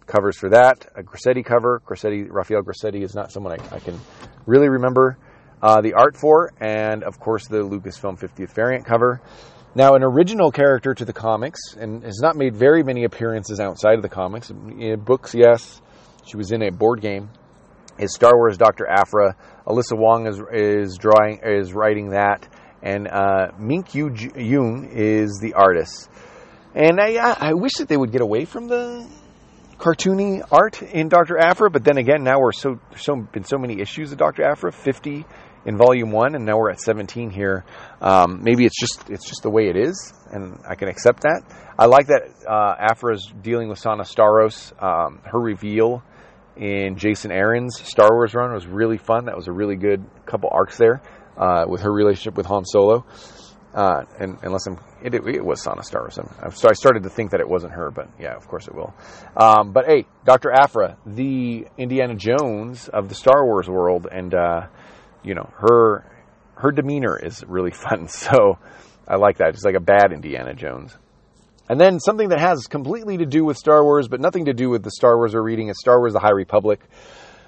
[0.05, 0.85] covers for that.
[0.95, 1.81] A Grassetti cover.
[1.85, 3.97] Grassetti, Rafael Grassetti is not someone I, I can
[4.45, 5.17] really remember
[5.61, 9.21] uh, the art for, and of course the Lucasfilm 50th variant cover.
[9.75, 13.95] Now, an original character to the comics, and has not made very many appearances outside
[13.95, 14.49] of the comics.
[14.49, 15.81] In books, yes,
[16.25, 17.29] she was in a board game.
[17.97, 19.35] Is Star Wars Doctor Aphra?
[19.65, 22.47] Alyssa Wong is is drawing is writing that,
[22.81, 26.09] and uh, Mink Yu Yoon is the artist.
[26.73, 29.07] And I I wish that they would get away from the
[29.77, 33.81] cartoony art in Doctor Aphra, but then again, now we're so so been so many
[33.81, 35.25] issues of Doctor Aphra, fifty
[35.65, 37.63] in volume one, and now we're at 17 here.
[38.01, 41.43] Um, maybe it's just it's just the way it is, and I can accept that.
[41.77, 44.71] I like that uh, Aphra is dealing with Sana Starros.
[44.81, 46.03] Um, her reveal
[46.57, 49.25] in Jason Aaron's Star Wars run was really fun.
[49.25, 51.01] That was a really good couple arcs there
[51.37, 53.05] uh, with her relationship with Han Solo.
[53.73, 56.19] Uh, and unless I'm, it, it, was Sana Starros.
[56.55, 58.93] So I started to think that it wasn't her, but yeah, of course it will.
[59.37, 60.51] Um, but hey, Dr.
[60.51, 64.67] Aphra, the Indiana Jones of the Star Wars world, and uh,
[65.23, 66.05] you know her
[66.55, 68.09] her demeanor is really fun.
[68.09, 68.59] So
[69.07, 69.49] I like that.
[69.49, 70.97] It's like a bad Indiana Jones.
[71.69, 74.69] And then something that has completely to do with Star Wars, but nothing to do
[74.69, 76.81] with the Star Wars we're reading is Star Wars: The High Republic.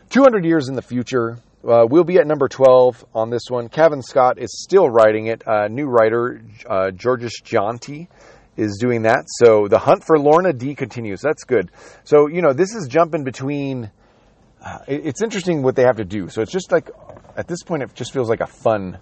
[0.10, 3.70] 200 years in the future, uh, we'll be at number 12 on this one.
[3.70, 5.48] Cavan Scott is still writing it.
[5.48, 8.10] Uh, new writer, uh, Georges Jeanty,
[8.58, 9.26] is doing that.
[9.28, 11.22] So the hunt for Lourna Dee continues.
[11.22, 11.72] That's good.
[12.04, 13.90] So, you know, this is jumping between.
[14.64, 16.30] Uh, it's interesting what they have to do.
[16.30, 16.90] So it's just like,
[17.36, 18.98] at this point, it just feels like a fun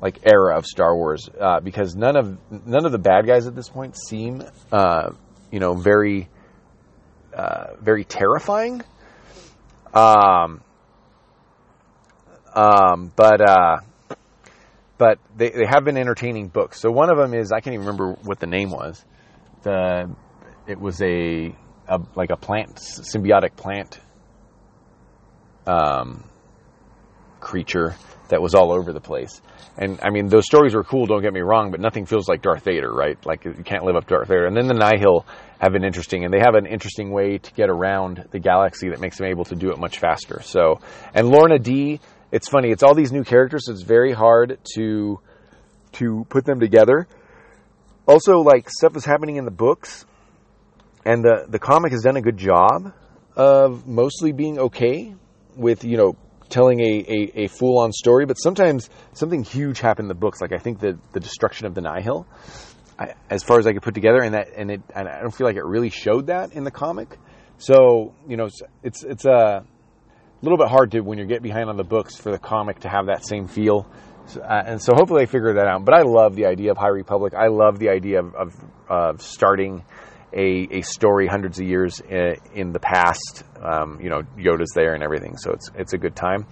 [0.00, 3.54] like era of Star Wars uh, because none of none of the bad guys at
[3.54, 5.10] this point seem uh,
[5.50, 6.28] you know very
[7.34, 8.82] uh, very terrifying.
[9.92, 10.62] Um,
[12.54, 13.78] um, but uh,
[14.96, 16.80] but they, they have been entertaining books.
[16.80, 19.04] So one of them is I can't even remember what the name was.
[19.62, 20.10] The
[20.66, 21.54] it was a,
[21.88, 24.00] a like a plant symbiotic plant
[25.66, 26.24] um,
[27.40, 27.96] creature
[28.30, 29.40] that was all over the place.
[29.78, 31.06] And I mean, those stories were cool.
[31.06, 33.18] Don't get me wrong, but nothing feels like Darth Vader, right?
[33.24, 34.46] Like you can't live up to Darth Vader.
[34.46, 35.26] And then the Nihil
[35.60, 39.00] have been interesting, and they have an interesting way to get around the galaxy that
[39.00, 40.40] makes them able to do it much faster.
[40.42, 40.80] So,
[41.14, 42.00] and Lourna Dee
[42.32, 42.70] it's funny.
[42.70, 45.20] It's all these new characters, so it's very hard to
[45.92, 47.08] to put them together.
[48.06, 50.06] Also, like stuff is happening in the books,
[51.04, 52.92] and the the comic has done a good job
[53.36, 55.14] of mostly being okay
[55.56, 56.16] with you know
[56.50, 58.26] telling a, a, a full on story.
[58.26, 61.74] But sometimes something huge happened in the books, like I think the the destruction of
[61.74, 62.26] the Nihil.
[62.98, 65.34] I, as far as I could put together, and that and it and I don't
[65.34, 67.18] feel like it really showed that in the comic.
[67.58, 68.48] So you know,
[68.82, 69.64] it's it's, a
[70.42, 72.88] little bit hard to when you get behind on the books for the comic to
[72.88, 73.90] have that same feel.
[74.26, 75.84] So, uh, and so hopefully they figure that out.
[75.84, 77.34] But I love the idea of High Republic.
[77.34, 78.54] I love the idea of, of,
[78.88, 79.84] of starting
[80.32, 83.44] a, a story hundreds of years in, in the past.
[83.62, 86.46] Um, you know, Yoda's there and everything, so it's it's a good time.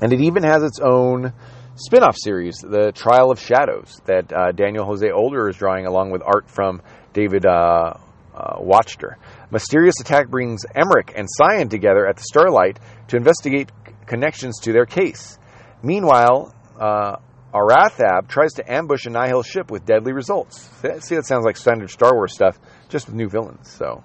[0.00, 1.32] And it even has its own
[1.76, 6.22] spin-off series, The Trial of Shadows, that uh, Daniel Jose Older is drawing along with
[6.22, 6.82] art from
[7.12, 7.94] David uh,
[8.34, 9.14] uh, Wachter.
[9.50, 12.78] Mysterious attack brings Emerick and Sion together at the Starlight
[13.08, 13.70] to investigate
[14.06, 15.38] connections to their case.
[15.82, 17.16] Meanwhile, uh,
[17.52, 20.68] Arathab tries to ambush a Nihil ship with deadly results.
[21.00, 22.58] See, that sounds like standard Star Wars stuff,
[22.88, 23.70] just with new villains.
[23.70, 24.02] So,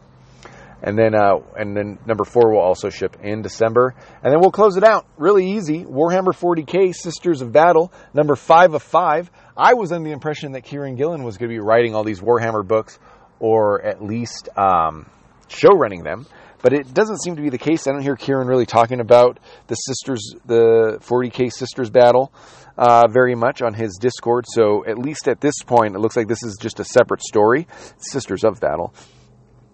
[0.82, 4.52] and then uh, and then number four will also ship in December, and then we'll
[4.52, 5.84] close it out really easy.
[5.84, 9.30] Warhammer 40k Sisters of Battle, number five of five.
[9.58, 12.22] I was under the impression that Kieron Gillen was going to be writing all these
[12.22, 12.98] Warhammer books,
[13.40, 15.10] or at least um,
[15.50, 16.26] show running them.
[16.62, 17.88] But it doesn't seem to be the case.
[17.88, 22.34] I don't hear Kieron really talking about the sisters, the 40k sisters battle,
[22.80, 24.46] uh, very much on his Discord.
[24.48, 27.68] So at least at this point, it looks like this is just a separate story,
[27.98, 28.94] Sisters of Battle.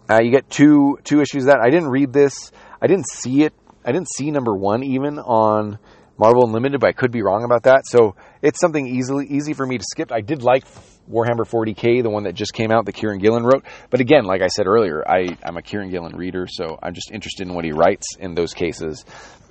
[0.10, 2.52] Uh, you get two two issues that I didn't read this.
[2.82, 3.54] I didn't see it.
[3.86, 5.78] I didn't see number one even on
[6.18, 7.84] Marvel Unlimited, but I could be wrong about that.
[7.86, 10.12] So it's something easily easy for me to skip.
[10.12, 10.66] I did like
[11.10, 13.66] Warhammer 40k, the one that just came out, that Kieron Gillen wrote.
[13.90, 17.12] But again, like I said earlier, I, I'm a Kieron Gillen reader, so I'm just
[17.12, 19.06] interested in what he writes in those cases.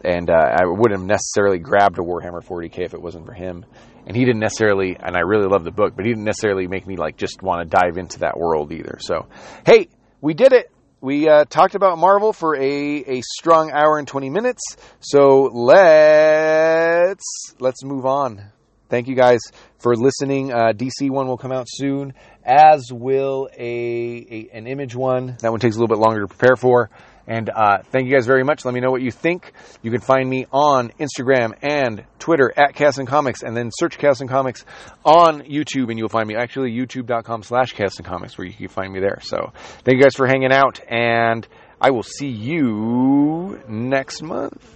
[0.05, 3.65] And uh, I wouldn't have necessarily grabbed a Warhammer 40k if it wasn't for him.
[4.07, 6.87] And he didn't necessarily, and I really love the book, but he didn't necessarily make
[6.87, 8.99] me like just want to dive into that world either.
[9.01, 9.29] So,
[9.65, 9.89] hey,
[10.21, 10.71] we did it.
[11.01, 14.63] We uh, talked about Marvel for a, a strong hour and 20 minutes.
[15.01, 18.53] So let's let's move on
[18.95, 19.41] thank you guys
[19.79, 20.53] for listening.
[20.53, 22.15] Uh, DC one will come out soon,
[22.45, 25.37] as will a, a, an image one.
[25.41, 26.91] That one takes a little bit longer to prepare for.
[27.27, 28.65] And uh, thank you guys very much.
[28.65, 29.53] Let me know what you think.
[29.83, 34.29] You can find me on Instagram and Twitter at Casson Comics, and then search Casson
[34.29, 34.65] Comics
[35.05, 36.37] on YouTube, and you'll find me.
[36.37, 39.19] Actually, youtube.com slash Casson Comics, where you can find me there.
[39.23, 39.53] So
[39.83, 41.49] thank you guys for hanging out, and
[41.81, 44.74] I will see you next month.